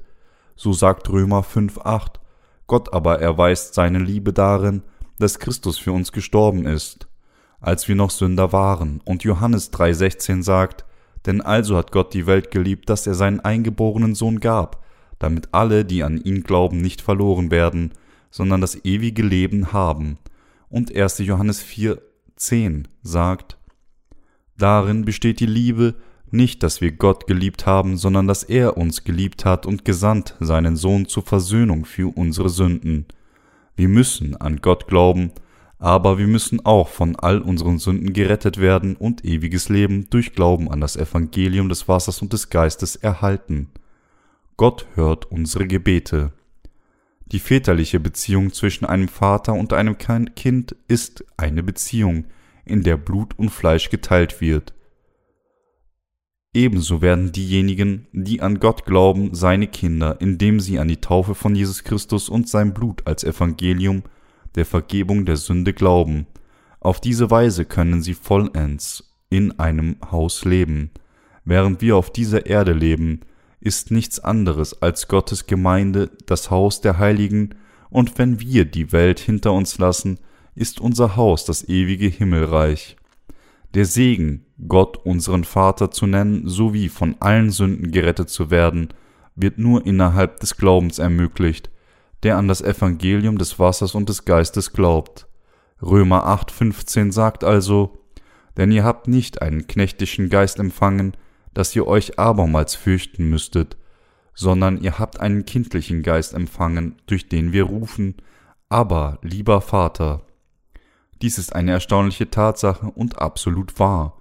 so 0.55 0.73
sagt 0.73 1.09
Römer 1.09 1.43
5,8. 1.43 2.19
Gott 2.67 2.93
aber 2.93 3.19
erweist 3.19 3.73
seine 3.73 3.99
Liebe 3.99 4.33
darin, 4.33 4.81
dass 5.19 5.39
Christus 5.39 5.77
für 5.77 5.91
uns 5.91 6.11
gestorben 6.11 6.65
ist, 6.65 7.07
als 7.59 7.87
wir 7.87 7.95
noch 7.95 8.09
Sünder 8.09 8.51
waren. 8.51 9.01
Und 9.05 9.23
Johannes 9.23 9.71
3,16 9.71 10.43
sagt, 10.43 10.85
denn 11.25 11.41
also 11.41 11.77
hat 11.77 11.91
Gott 11.91 12.13
die 12.13 12.27
Welt 12.27 12.51
geliebt, 12.51 12.89
dass 12.89 13.05
er 13.07 13.15
seinen 13.15 13.39
eingeborenen 13.39 14.15
Sohn 14.15 14.39
gab, 14.39 14.83
damit 15.19 15.49
alle, 15.53 15.85
die 15.85 16.03
an 16.03 16.17
ihn 16.17 16.43
glauben, 16.43 16.81
nicht 16.81 17.01
verloren 17.01 17.51
werden, 17.51 17.91
sondern 18.31 18.61
das 18.61 18.83
ewige 18.83 19.23
Leben 19.23 19.71
haben. 19.71 20.17
Und 20.69 20.95
1. 20.95 21.19
Johannes 21.19 21.63
4,10 21.63 22.85
sagt, 23.01 23.57
Darin 24.57 25.05
besteht 25.05 25.39
die 25.39 25.45
Liebe, 25.45 25.95
nicht, 26.31 26.63
dass 26.63 26.81
wir 26.81 26.91
Gott 26.91 27.27
geliebt 27.27 27.65
haben, 27.65 27.97
sondern 27.97 28.27
dass 28.27 28.43
er 28.43 28.77
uns 28.77 29.03
geliebt 29.03 29.45
hat 29.45 29.65
und 29.65 29.85
gesandt 29.85 30.35
seinen 30.39 30.75
Sohn 30.75 31.07
zur 31.07 31.23
Versöhnung 31.23 31.85
für 31.85 32.15
unsere 32.15 32.49
Sünden. 32.49 33.05
Wir 33.75 33.87
müssen 33.87 34.35
an 34.35 34.61
Gott 34.61 34.87
glauben, 34.87 35.31
aber 35.77 36.17
wir 36.17 36.27
müssen 36.27 36.65
auch 36.65 36.87
von 36.87 37.15
all 37.15 37.39
unseren 37.39 37.79
Sünden 37.79 38.13
gerettet 38.13 38.59
werden 38.59 38.95
und 38.95 39.23
ewiges 39.25 39.69
Leben 39.69 40.09
durch 40.09 40.33
Glauben 40.33 40.71
an 40.71 40.81
das 40.81 40.95
Evangelium 40.95 41.69
des 41.69 41.87
Wassers 41.87 42.21
und 42.21 42.33
des 42.33 42.49
Geistes 42.49 42.95
erhalten. 42.95 43.69
Gott 44.57 44.87
hört 44.95 45.29
unsere 45.31 45.67
Gebete. 45.67 46.31
Die 47.25 47.39
väterliche 47.39 47.99
Beziehung 47.99 48.53
zwischen 48.53 48.85
einem 48.85 49.09
Vater 49.09 49.53
und 49.53 49.73
einem 49.73 49.97
Kind 49.97 50.75
ist 50.87 51.25
eine 51.35 51.61
Beziehung, 51.61 52.25
in 52.63 52.81
der 52.81 52.95
Blut 52.95 53.37
und 53.37 53.49
Fleisch 53.49 53.89
geteilt 53.89 54.39
wird. 54.39 54.73
Ebenso 56.53 57.01
werden 57.01 57.33
diejenigen, 57.33 58.07
die 58.13 58.41
an 58.41 58.59
Gott 58.59 58.85
glauben, 58.85 59.35
seine 59.35 59.67
Kinder, 59.67 60.21
indem 60.21 60.61
sie 60.61 60.79
an 60.79 60.87
die 60.87 61.01
Taufe 61.01 61.35
von 61.35 61.53
Jesus 61.53 61.83
Christus 61.83 62.29
und 62.29 62.47
sein 62.47 62.73
Blut 62.73 63.05
als 63.05 63.25
Evangelium 63.25 64.03
der 64.55 64.65
Vergebung 64.65 65.25
der 65.25 65.35
Sünde 65.35 65.73
glauben. 65.73 66.27
Auf 66.79 67.01
diese 67.01 67.29
Weise 67.29 67.65
können 67.65 68.01
sie 68.01 68.13
vollends 68.13 69.17
in 69.29 69.59
einem 69.59 69.97
Haus 70.11 70.45
leben. 70.45 70.91
Während 71.43 71.81
wir 71.81 71.97
auf 71.97 72.13
dieser 72.13 72.45
Erde 72.45 72.71
leben, 72.71 73.19
ist 73.59 73.91
nichts 73.91 74.19
anderes 74.19 74.81
als 74.81 75.07
Gottes 75.07 75.47
Gemeinde 75.47 76.11
das 76.25 76.51
Haus 76.51 76.81
der 76.81 76.97
Heiligen, 76.97 77.55
und 77.89 78.17
wenn 78.17 78.39
wir 78.39 78.65
die 78.65 78.91
Welt 78.91 79.19
hinter 79.19 79.53
uns 79.53 79.77
lassen, 79.77 80.19
ist 80.53 80.81
unser 80.81 81.15
Haus 81.15 81.45
das 81.45 81.67
ewige 81.67 82.07
Himmelreich. 82.07 82.97
Der 83.73 83.85
Segen, 83.85 84.45
Gott 84.67 84.97
unseren 85.05 85.43
Vater 85.43 85.91
zu 85.91 86.07
nennen, 86.07 86.47
sowie 86.47 86.89
von 86.89 87.15
allen 87.19 87.51
Sünden 87.51 87.91
gerettet 87.91 88.29
zu 88.29 88.49
werden, 88.49 88.89
wird 89.35 89.57
nur 89.57 89.85
innerhalb 89.85 90.39
des 90.39 90.57
Glaubens 90.57 90.97
ermöglicht, 90.97 91.69
der 92.23 92.37
an 92.37 92.47
das 92.47 92.61
Evangelium 92.61 93.37
des 93.37 93.59
Wassers 93.59 93.93
und 93.93 94.09
des 94.09 94.25
Geistes 94.25 94.71
glaubt. 94.71 95.27
Römer 95.81 96.25
8,15 96.25 97.11
sagt 97.11 97.43
also, 97.43 97.99
denn 98.57 98.71
ihr 98.71 98.85
habt 98.85 99.07
nicht 99.07 99.41
einen 99.41 99.67
knechtischen 99.67 100.29
Geist 100.29 100.59
empfangen, 100.59 101.17
dass 101.55 101.75
ihr 101.75 101.87
euch 101.87 102.19
abermals 102.19 102.75
fürchten 102.75 103.27
müsstet, 103.29 103.77
sondern 104.35 104.79
ihr 104.79 104.99
habt 104.99 105.19
einen 105.19 105.45
kindlichen 105.45 106.03
Geist 106.03 106.33
empfangen, 106.33 106.97
durch 107.07 107.27
den 107.29 107.53
wir 107.53 107.63
rufen, 107.63 108.15
aber 108.69 109.17
lieber 109.23 109.61
Vater. 109.61 110.21
Dies 111.21 111.37
ist 111.37 111.55
eine 111.55 111.71
erstaunliche 111.71 112.29
Tatsache 112.29 112.87
und 112.87 113.19
absolut 113.19 113.79
wahr. 113.79 114.19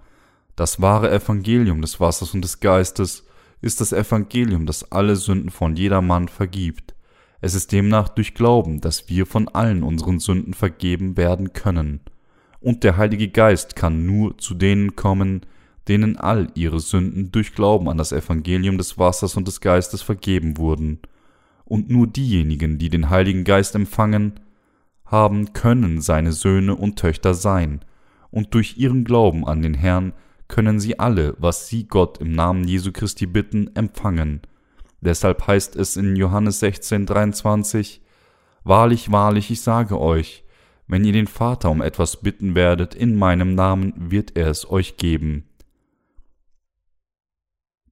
Das 0.55 0.81
wahre 0.81 1.11
Evangelium 1.11 1.83
des 1.83 1.99
Wassers 1.99 2.33
und 2.33 2.43
des 2.43 2.61
Geistes 2.61 3.27
ist 3.61 3.81
das 3.81 3.93
Evangelium, 3.93 4.65
das 4.67 4.93
alle 4.93 5.17
Sünden 5.17 5.51
von 5.51 5.75
jedermann 5.75 6.29
vergibt. 6.29 6.95
Es 7.41 7.55
ist 7.55 7.73
demnach 7.73 8.09
durch 8.09 8.35
Glauben, 8.35 8.81
dass 8.81 9.09
wir 9.09 9.27
von 9.27 9.49
allen 9.49 9.83
unseren 9.83 10.21
Sünden 10.21 10.55
vergeben 10.55 11.17
werden 11.17 11.53
können. 11.53 12.01
Und 12.61 12.85
der 12.85 12.97
Heilige 12.97 13.29
Geist 13.29 13.75
kann 13.75 14.07
nur 14.07 14.39
zu 14.39 14.55
denen 14.55 14.95
kommen, 14.95 15.45
denen 15.89 16.17
all 16.17 16.51
ihre 16.55 16.81
Sünden 16.81 17.31
durch 17.31 17.55
Glauben 17.55 17.89
an 17.89 17.99
das 17.99 18.13
Evangelium 18.13 18.79
des 18.79 18.99
Wassers 18.99 19.37
und 19.37 19.47
des 19.47 19.61
Geistes 19.61 20.03
vergeben 20.03 20.57
wurden. 20.57 21.01
Und 21.65 21.91
nur 21.91 22.07
diejenigen, 22.07 22.79
die 22.79 22.89
den 22.89 23.11
Heiligen 23.11 23.45
Geist 23.45 23.75
empfangen, 23.75 24.41
haben, 25.05 25.53
können 25.53 26.01
seine 26.01 26.33
Söhne 26.33 26.75
und 26.75 26.99
Töchter 26.99 27.35
sein, 27.35 27.81
und 28.31 28.53
durch 28.55 28.79
ihren 28.79 29.05
Glauben 29.05 29.47
an 29.47 29.63
den 29.63 29.75
Herrn 29.75 30.13
können 30.49 30.81
sie 30.81 30.99
alle, 30.99 31.37
was 31.39 31.69
sie 31.69 31.87
Gott 31.87 32.19
im 32.19 32.33
Namen 32.33 32.67
Jesu 32.67 32.91
Christi 32.93 33.27
bitten, 33.27 33.71
empfangen. 33.77 34.41
Deshalb 35.01 35.47
heißt 35.47 35.77
es 35.77 35.97
in 35.97 36.17
Johannes 36.17 36.61
16, 36.61 37.07
23, 37.07 38.01
Wahrlich, 38.65 39.13
wahrlich, 39.13 39.51
ich 39.51 39.61
sage 39.61 40.01
euch, 40.01 40.45
wenn 40.87 41.05
ihr 41.05 41.13
den 41.13 41.27
Vater 41.27 41.71
um 41.71 41.83
etwas 41.83 42.23
bitten 42.23 42.55
werdet 42.55 42.95
in 42.95 43.15
meinem 43.15 43.55
Namen, 43.55 43.93
wird 43.97 44.37
er 44.37 44.49
es 44.49 44.69
euch 44.69 44.97
geben. 44.97 45.45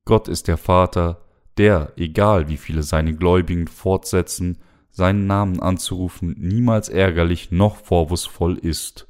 Gott 0.05 0.29
ist 0.29 0.49
der 0.49 0.57
Vater, 0.57 1.23
der, 1.57 1.93
egal 1.97 2.49
wie 2.49 2.57
viele 2.57 2.83
seine 2.83 3.15
Gläubigen 3.15 3.69
fortsetzen, 3.69 4.59
seinen 4.91 5.27
Namen 5.27 5.61
anzurufen, 5.61 6.35
niemals 6.39 6.89
ärgerlich 6.89 7.51
noch 7.51 7.77
vorwurfsvoll 7.77 8.59
ist. 8.59 9.09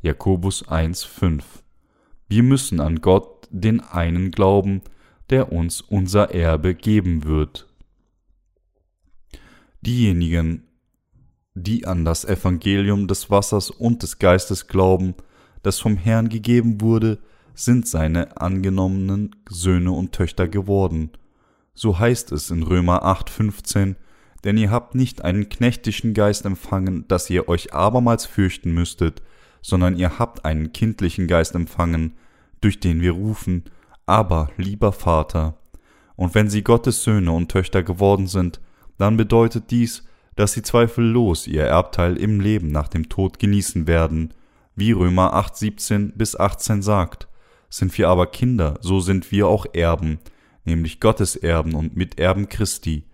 Jakobus 0.00 0.66
1,5 0.68 1.42
Wir 2.28 2.42
müssen 2.42 2.80
an 2.80 3.00
Gott 3.00 3.48
den 3.50 3.80
einen 3.80 4.30
glauben, 4.30 4.82
der 5.30 5.52
uns 5.52 5.80
unser 5.80 6.34
Erbe 6.34 6.74
geben 6.74 7.24
wird. 7.24 7.66
Diejenigen, 9.80 10.64
die 11.54 11.86
an 11.86 12.04
das 12.04 12.24
Evangelium 12.24 13.08
des 13.08 13.30
Wassers 13.30 13.70
und 13.70 14.02
des 14.02 14.18
Geistes 14.18 14.66
glauben, 14.66 15.14
das 15.62 15.78
vom 15.78 15.96
Herrn 15.96 16.28
gegeben 16.28 16.80
wurde, 16.80 17.18
sind 17.56 17.88
seine 17.88 18.40
angenommenen 18.40 19.34
Söhne 19.48 19.90
und 19.90 20.12
Töchter 20.12 20.46
geworden. 20.46 21.10
So 21.74 21.98
heißt 21.98 22.30
es 22.32 22.50
in 22.50 22.62
Römer 22.62 23.04
8,15, 23.04 23.96
denn 24.44 24.58
ihr 24.58 24.70
habt 24.70 24.94
nicht 24.94 25.24
einen 25.24 25.48
knechtischen 25.48 26.14
Geist 26.14 26.44
empfangen, 26.44 27.08
dass 27.08 27.28
ihr 27.30 27.48
euch 27.48 27.74
abermals 27.74 28.26
fürchten 28.26 28.72
müsstet, 28.72 29.22
sondern 29.62 29.96
ihr 29.96 30.18
habt 30.18 30.44
einen 30.44 30.72
kindlichen 30.72 31.26
Geist 31.26 31.54
empfangen, 31.54 32.12
durch 32.60 32.78
den 32.78 33.00
wir 33.00 33.12
rufen, 33.12 33.64
aber 34.04 34.50
lieber 34.56 34.92
Vater. 34.92 35.58
Und 36.14 36.34
wenn 36.34 36.48
sie 36.48 36.62
Gottes 36.62 37.02
Söhne 37.02 37.32
und 37.32 37.50
Töchter 37.50 37.82
geworden 37.82 38.26
sind, 38.26 38.60
dann 38.98 39.16
bedeutet 39.16 39.70
dies, 39.70 40.04
dass 40.36 40.52
sie 40.52 40.62
zweifellos 40.62 41.46
ihr 41.46 41.64
Erbteil 41.64 42.16
im 42.16 42.40
Leben 42.40 42.68
nach 42.68 42.88
dem 42.88 43.08
Tod 43.08 43.38
genießen 43.38 43.86
werden, 43.86 44.32
wie 44.74 44.92
Römer 44.92 45.32
8, 45.32 45.56
17 45.56 46.12
bis 46.12 46.38
18 46.38 46.82
sagt. 46.82 47.26
Sind 47.68 47.96
wir 47.98 48.08
aber 48.08 48.26
Kinder, 48.26 48.78
so 48.80 49.00
sind 49.00 49.30
wir 49.32 49.48
auch 49.48 49.66
Erben, 49.72 50.18
nämlich 50.64 51.00
Gottes 51.00 51.36
Erben 51.36 51.74
und 51.74 51.96
Miterben 51.96 52.48
Christi, 52.48 53.04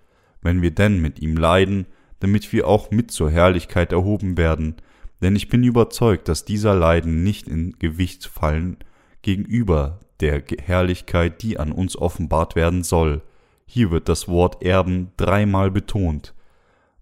wenn 0.40 0.62
wir 0.62 0.70
denn 0.72 1.00
mit 1.00 1.20
ihm 1.20 1.36
leiden, 1.36 1.86
damit 2.20 2.52
wir 2.52 2.68
auch 2.68 2.90
mit 2.90 3.10
zur 3.10 3.30
Herrlichkeit 3.30 3.92
erhoben 3.92 4.36
werden, 4.36 4.76
denn 5.22 5.36
ich 5.36 5.48
bin 5.48 5.62
überzeugt, 5.62 6.28
dass 6.28 6.44
dieser 6.44 6.74
Leiden 6.74 7.22
nicht 7.22 7.46
in 7.46 7.78
Gewicht 7.78 8.26
fallen 8.26 8.76
gegenüber 9.22 10.00
der 10.20 10.42
Herrlichkeit, 10.60 11.42
die 11.42 11.58
an 11.58 11.72
uns 11.72 11.96
offenbart 11.96 12.56
werden 12.56 12.82
soll. 12.82 13.22
Hier 13.64 13.90
wird 13.90 14.08
das 14.08 14.28
Wort 14.28 14.62
Erben 14.62 15.12
dreimal 15.16 15.70
betont, 15.70 16.34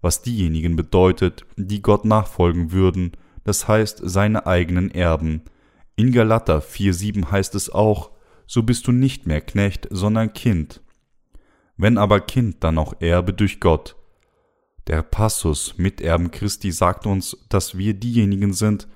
was 0.01 0.21
diejenigen 0.21 0.75
bedeutet, 0.75 1.45
die 1.57 1.81
Gott 1.81 2.05
nachfolgen 2.05 2.71
würden, 2.71 3.11
das 3.43 3.67
heißt 3.67 4.01
seine 4.03 4.45
eigenen 4.45 4.91
Erben. 4.91 5.41
In 5.95 6.11
Galater 6.11 6.59
4,7 6.59 7.31
heißt 7.31 7.55
es 7.55 7.69
auch, 7.69 8.11
so 8.47 8.63
bist 8.63 8.87
du 8.87 8.91
nicht 8.91 9.27
mehr 9.27 9.41
Knecht, 9.41 9.87
sondern 9.91 10.33
Kind. 10.33 10.81
Wenn 11.77 11.97
aber 11.97 12.19
Kind, 12.19 12.63
dann 12.63 12.77
auch 12.77 12.99
Erbe 12.99 13.33
durch 13.33 13.59
Gott. 13.59 13.95
Der 14.87 15.03
Passus 15.03 15.77
Miterben 15.77 16.31
Christi 16.31 16.71
sagt 16.71 17.05
uns, 17.05 17.37
dass 17.49 17.77
wir 17.77 17.93
diejenigen 17.93 18.53
sind, 18.53 18.87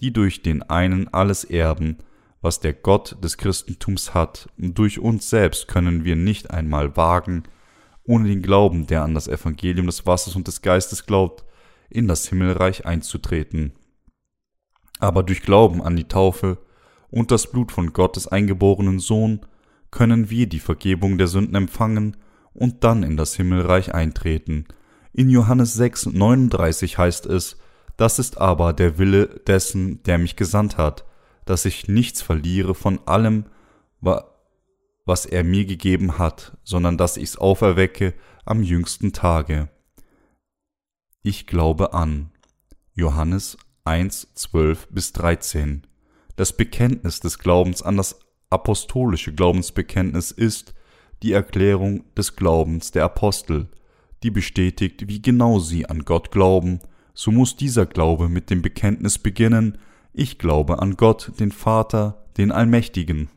die 0.00 0.12
durch 0.12 0.42
den 0.42 0.62
einen 0.62 1.08
alles 1.12 1.44
erben, 1.44 1.98
was 2.40 2.60
der 2.60 2.72
Gott 2.74 3.16
des 3.22 3.38
Christentums 3.38 4.12
hat, 4.14 4.48
durch 4.58 4.98
uns 4.98 5.30
selbst 5.30 5.68
können 5.68 6.04
wir 6.04 6.16
nicht 6.16 6.50
einmal 6.50 6.96
wagen, 6.96 7.44
ohne 8.04 8.28
den 8.28 8.42
Glauben, 8.42 8.86
der 8.86 9.02
an 9.02 9.14
das 9.14 9.28
Evangelium 9.28 9.86
des 9.86 10.06
Wassers 10.06 10.36
und 10.36 10.46
des 10.46 10.60
Geistes 10.60 11.06
glaubt, 11.06 11.44
in 11.88 12.06
das 12.08 12.28
Himmelreich 12.28 12.84
einzutreten. 12.84 13.72
Aber 15.04 15.22
durch 15.22 15.42
Glauben 15.42 15.82
an 15.82 15.96
die 15.96 16.08
Taufe 16.08 16.56
und 17.10 17.30
das 17.30 17.52
Blut 17.52 17.72
von 17.72 17.92
Gottes 17.92 18.26
eingeborenen 18.26 19.00
Sohn 19.00 19.40
können 19.90 20.30
wir 20.30 20.48
die 20.48 20.60
Vergebung 20.60 21.18
der 21.18 21.26
Sünden 21.26 21.54
empfangen 21.56 22.16
und 22.54 22.84
dann 22.84 23.02
in 23.02 23.18
das 23.18 23.34
Himmelreich 23.34 23.92
eintreten. 23.92 24.64
In 25.12 25.28
Johannes 25.28 25.74
6, 25.74 26.06
39 26.06 26.96
heißt 26.96 27.26
es, 27.26 27.58
das 27.98 28.18
ist 28.18 28.38
aber 28.38 28.72
der 28.72 28.96
Wille 28.96 29.26
dessen, 29.46 30.02
der 30.04 30.16
mich 30.16 30.36
gesandt 30.36 30.78
hat, 30.78 31.04
dass 31.44 31.66
ich 31.66 31.86
nichts 31.86 32.22
verliere 32.22 32.74
von 32.74 32.98
allem, 33.06 33.44
was 34.00 35.26
er 35.26 35.44
mir 35.44 35.66
gegeben 35.66 36.16
hat, 36.16 36.56
sondern 36.64 36.96
dass 36.96 37.18
ich's 37.18 37.36
auferwecke 37.36 38.14
am 38.46 38.62
jüngsten 38.62 39.12
Tage. 39.12 39.68
Ich 41.22 41.46
glaube 41.46 41.92
an. 41.92 42.30
Johannes 42.94 43.58
1, 43.86 44.28
12 44.34 44.88
bis 44.88 45.12
13. 45.12 45.82
Das 46.36 46.56
Bekenntnis 46.56 47.20
des 47.20 47.38
Glaubens 47.38 47.82
an 47.82 47.98
das 47.98 48.18
apostolische 48.48 49.34
Glaubensbekenntnis 49.34 50.30
ist 50.30 50.72
die 51.22 51.32
Erklärung 51.32 52.04
des 52.14 52.34
Glaubens 52.34 52.92
der 52.92 53.04
Apostel, 53.04 53.68
die 54.22 54.30
bestätigt, 54.30 55.06
wie 55.08 55.20
genau 55.20 55.58
sie 55.58 55.84
an 55.84 56.06
Gott 56.06 56.30
glauben, 56.30 56.80
so 57.12 57.30
muss 57.30 57.56
dieser 57.56 57.84
Glaube 57.84 58.30
mit 58.30 58.48
dem 58.48 58.62
Bekenntnis 58.62 59.18
beginnen, 59.18 59.76
ich 60.14 60.38
glaube 60.38 60.78
an 60.78 60.96
Gott, 60.96 61.32
den 61.38 61.52
Vater, 61.52 62.24
den 62.38 62.52
Allmächtigen. 62.52 63.28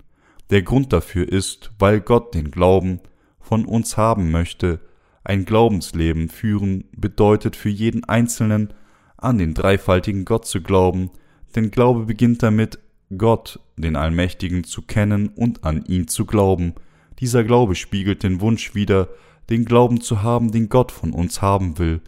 Der 0.50 0.62
Grund 0.62 0.94
dafür 0.94 1.28
ist, 1.28 1.72
weil 1.78 2.00
Gott 2.00 2.34
den 2.34 2.52
Glauben 2.52 3.02
von 3.42 3.66
uns 3.66 3.98
haben 3.98 4.32
möchte. 4.32 4.80
Ein 5.26 5.44
Glaubensleben 5.44 6.30
führen 6.30 6.86
bedeutet 6.96 7.58
für 7.58 7.70
jeden 7.70 8.06
Einzelnen, 8.06 8.74
an 9.18 9.38
den 9.38 9.54
dreifaltigen 9.54 10.26
Gott 10.26 10.46
zu 10.46 10.62
glauben, 10.62 11.10
denn 11.56 11.72
Glaube 11.72 12.06
beginnt 12.06 12.44
damit, 12.44 12.80
Gott, 13.18 13.60
den 13.78 13.96
Allmächtigen, 13.96 14.64
zu 14.64 14.82
kennen 14.82 15.30
und 15.30 15.64
an 15.64 15.86
ihn 15.86 16.08
zu 16.08 16.26
glauben. 16.26 16.74
Dieser 17.20 17.44
Glaube 17.44 17.76
spiegelt 17.76 18.24
den 18.24 18.42
Wunsch 18.42 18.76
wider, 18.76 19.10
den 19.50 19.66
Glauben 19.66 20.02
zu 20.02 20.24
haben, 20.24 20.52
den 20.52 20.70
Gott 20.70 20.92
von 20.92 21.14
uns 21.14 21.42
haben 21.42 21.80
will. 21.80 22.02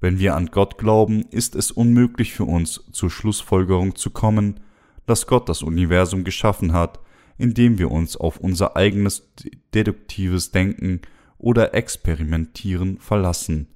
Wenn 0.00 0.18
wir 0.18 0.36
an 0.36 0.46
Gott 0.46 0.78
glauben, 0.78 1.24
ist 1.30 1.56
es 1.56 1.70
unmöglich 1.70 2.32
für 2.32 2.44
uns 2.44 2.84
zur 2.92 3.10
Schlussfolgerung 3.10 3.96
zu 3.96 4.10
kommen, 4.10 4.60
dass 5.06 5.26
Gott 5.26 5.48
das 5.48 5.62
Universum 5.62 6.24
geschaffen 6.24 6.72
hat, 6.72 7.00
indem 7.36 7.78
wir 7.78 7.90
uns 7.90 8.16
auf 8.16 8.38
unser 8.38 8.76
eigenes 8.76 9.28
deduktives 9.74 10.50
Denken 10.52 11.00
oder 11.38 11.74
Experimentieren 11.74 12.98
verlassen. 12.98 13.68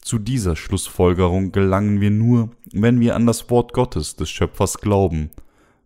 Zu 0.00 0.18
dieser 0.18 0.56
Schlussfolgerung 0.56 1.52
gelangen 1.52 2.00
wir 2.00 2.10
nur, 2.10 2.50
wenn 2.72 3.00
wir 3.00 3.14
an 3.14 3.26
das 3.26 3.50
Wort 3.50 3.72
Gottes 3.72 4.16
des 4.16 4.30
Schöpfers 4.30 4.78
glauben. 4.78 5.30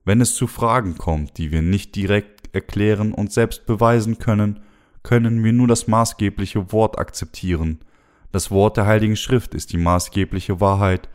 Wenn 0.05 0.21
es 0.21 0.35
zu 0.35 0.47
Fragen 0.47 0.99
kommt, 0.99 1.39
die 1.39 1.51
wir 1.51 1.63
nicht 1.63 1.97
direkt 1.97 2.55
erklären 2.55 3.13
und 3.13 3.33
selbst 3.33 3.67
beweisen 3.67 4.19
können, 4.19 4.61
können 5.03 5.43
wir 5.43 5.53
nur 5.53 5.69
das 5.69 5.87
maßgebliche 5.87 6.73
Wort 6.73 6.99
akzeptieren– 6.99 7.81
das 8.33 8.51
Wort 8.51 8.79
der 8.79 8.87
Heiligen 8.87 9.17
Schrift 9.17 9.55
ist 9.55 9.73
die 9.75 9.79
maßgebliche 9.79 10.59
Wahrheit. 10.59 11.11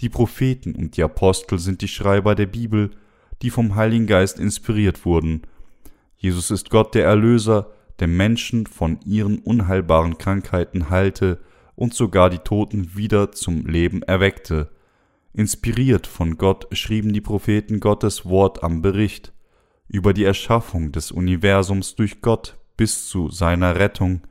Die 0.00 0.08
Propheten 0.08 0.74
und 0.74 0.96
die 0.96 1.02
Apostel 1.02 1.58
sind 1.58 1.82
die 1.82 1.88
Schreiber 1.88 2.34
der 2.34 2.46
Bibel, 2.46 2.90
die 3.42 3.50
vom 3.50 3.76
Heiligen 3.76 4.06
Geist 4.06 4.40
inspiriert 4.40 5.04
wurden. 5.04 5.42
Jesus 6.16 6.50
ist 6.50 6.70
Gott 6.70 6.94
der 6.94 7.04
Erlöser, 7.04 7.70
der 7.98 8.08
Menschen 8.08 8.66
von 8.66 8.98
ihren 9.04 9.40
unheilbaren 9.40 10.16
Krankheiten 10.16 10.88
heilte 10.88 11.40
und 11.74 11.94
sogar 11.94 12.30
die 12.30 12.38
Toten 12.38 12.96
wieder 12.96 13.32
zum 13.32 13.66
Leben 13.66 14.02
erweckte. 14.02 14.70
Inspiriert 15.32 16.06
von 16.06 16.36
Gott 16.36 16.66
schrieben 16.72 17.12
die 17.12 17.20
Propheten 17.20 17.80
Gottes 17.80 18.26
Wort 18.26 18.62
am 18.62 18.82
Bericht 18.82 19.32
über 19.88 20.12
die 20.12 20.24
Erschaffung 20.24 20.92
des 20.92 21.10
Universums 21.10 21.94
durch 21.94 22.20
Gott 22.20 22.58
bis 22.76 23.08
zu 23.08 23.30
seiner 23.30 23.76
Rettung 23.76 24.22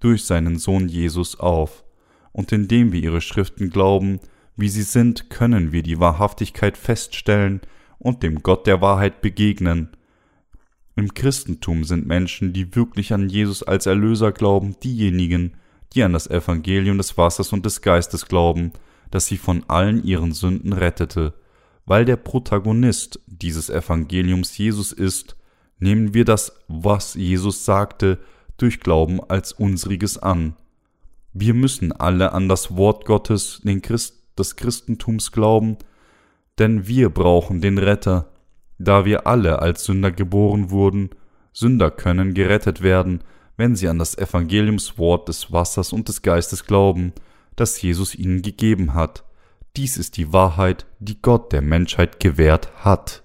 durch 0.00 0.24
seinen 0.24 0.58
Sohn 0.58 0.88
Jesus 0.88 1.38
auf 1.38 1.84
und 2.32 2.52
indem 2.52 2.92
wir 2.92 3.02
ihre 3.02 3.20
Schriften 3.20 3.70
glauben, 3.70 4.18
wie 4.56 4.68
sie 4.68 4.82
sind, 4.82 5.30
können 5.30 5.72
wir 5.72 5.82
die 5.82 6.00
Wahrhaftigkeit 6.00 6.76
feststellen 6.76 7.60
und 7.98 8.22
dem 8.22 8.42
Gott 8.42 8.66
der 8.66 8.80
Wahrheit 8.80 9.20
begegnen. 9.20 9.90
Im 10.96 11.14
Christentum 11.14 11.84
sind 11.84 12.06
Menschen, 12.06 12.52
die 12.52 12.74
wirklich 12.74 13.12
an 13.12 13.28
Jesus 13.28 13.62
als 13.62 13.86
Erlöser 13.86 14.32
glauben, 14.32 14.76
diejenigen, 14.82 15.54
die 15.94 16.02
an 16.02 16.12
das 16.12 16.28
Evangelium 16.28 16.98
des 16.98 17.16
Wassers 17.16 17.52
und 17.52 17.66
des 17.66 17.82
Geistes 17.82 18.26
glauben, 18.26 18.72
das 19.10 19.26
sie 19.26 19.36
von 19.36 19.64
allen 19.68 20.04
ihren 20.04 20.32
Sünden 20.32 20.72
rettete. 20.72 21.34
Weil 21.84 22.04
der 22.04 22.16
Protagonist 22.16 23.20
dieses 23.26 23.70
Evangeliums 23.70 24.56
Jesus 24.56 24.92
ist, 24.92 25.36
nehmen 25.78 26.14
wir 26.14 26.24
das, 26.24 26.52
was 26.68 27.14
Jesus 27.14 27.64
sagte, 27.64 28.18
durch 28.56 28.80
Glauben 28.80 29.20
als 29.28 29.52
unsriges 29.52 30.18
an. 30.18 30.54
Wir 31.32 31.54
müssen 31.54 31.92
alle 31.92 32.32
an 32.32 32.48
das 32.48 32.76
Wort 32.76 33.06
Gottes, 33.06 33.60
den 33.64 33.82
Christ, 33.82 34.16
des 34.38 34.56
Christentums 34.56 35.32
glauben, 35.32 35.76
denn 36.58 36.86
wir 36.86 37.10
brauchen 37.10 37.60
den 37.60 37.78
Retter. 37.78 38.30
Da 38.78 39.04
wir 39.04 39.26
alle 39.26 39.60
als 39.60 39.84
Sünder 39.84 40.10
geboren 40.10 40.70
wurden, 40.70 41.10
Sünder 41.52 41.90
können 41.90 42.34
gerettet 42.34 42.80
werden, 42.82 43.22
wenn 43.60 43.76
sie 43.76 43.88
an 43.88 43.98
das 43.98 44.16
Evangeliumswort 44.16 45.28
des 45.28 45.52
Wassers 45.52 45.92
und 45.92 46.08
des 46.08 46.22
Geistes 46.22 46.64
glauben, 46.64 47.12
das 47.56 47.80
Jesus 47.82 48.14
ihnen 48.14 48.40
gegeben 48.40 48.94
hat. 48.94 49.22
Dies 49.76 49.98
ist 49.98 50.16
die 50.16 50.32
Wahrheit, 50.32 50.86
die 50.98 51.20
Gott 51.20 51.52
der 51.52 51.60
Menschheit 51.60 52.20
gewährt 52.20 52.70
hat. 52.82 53.22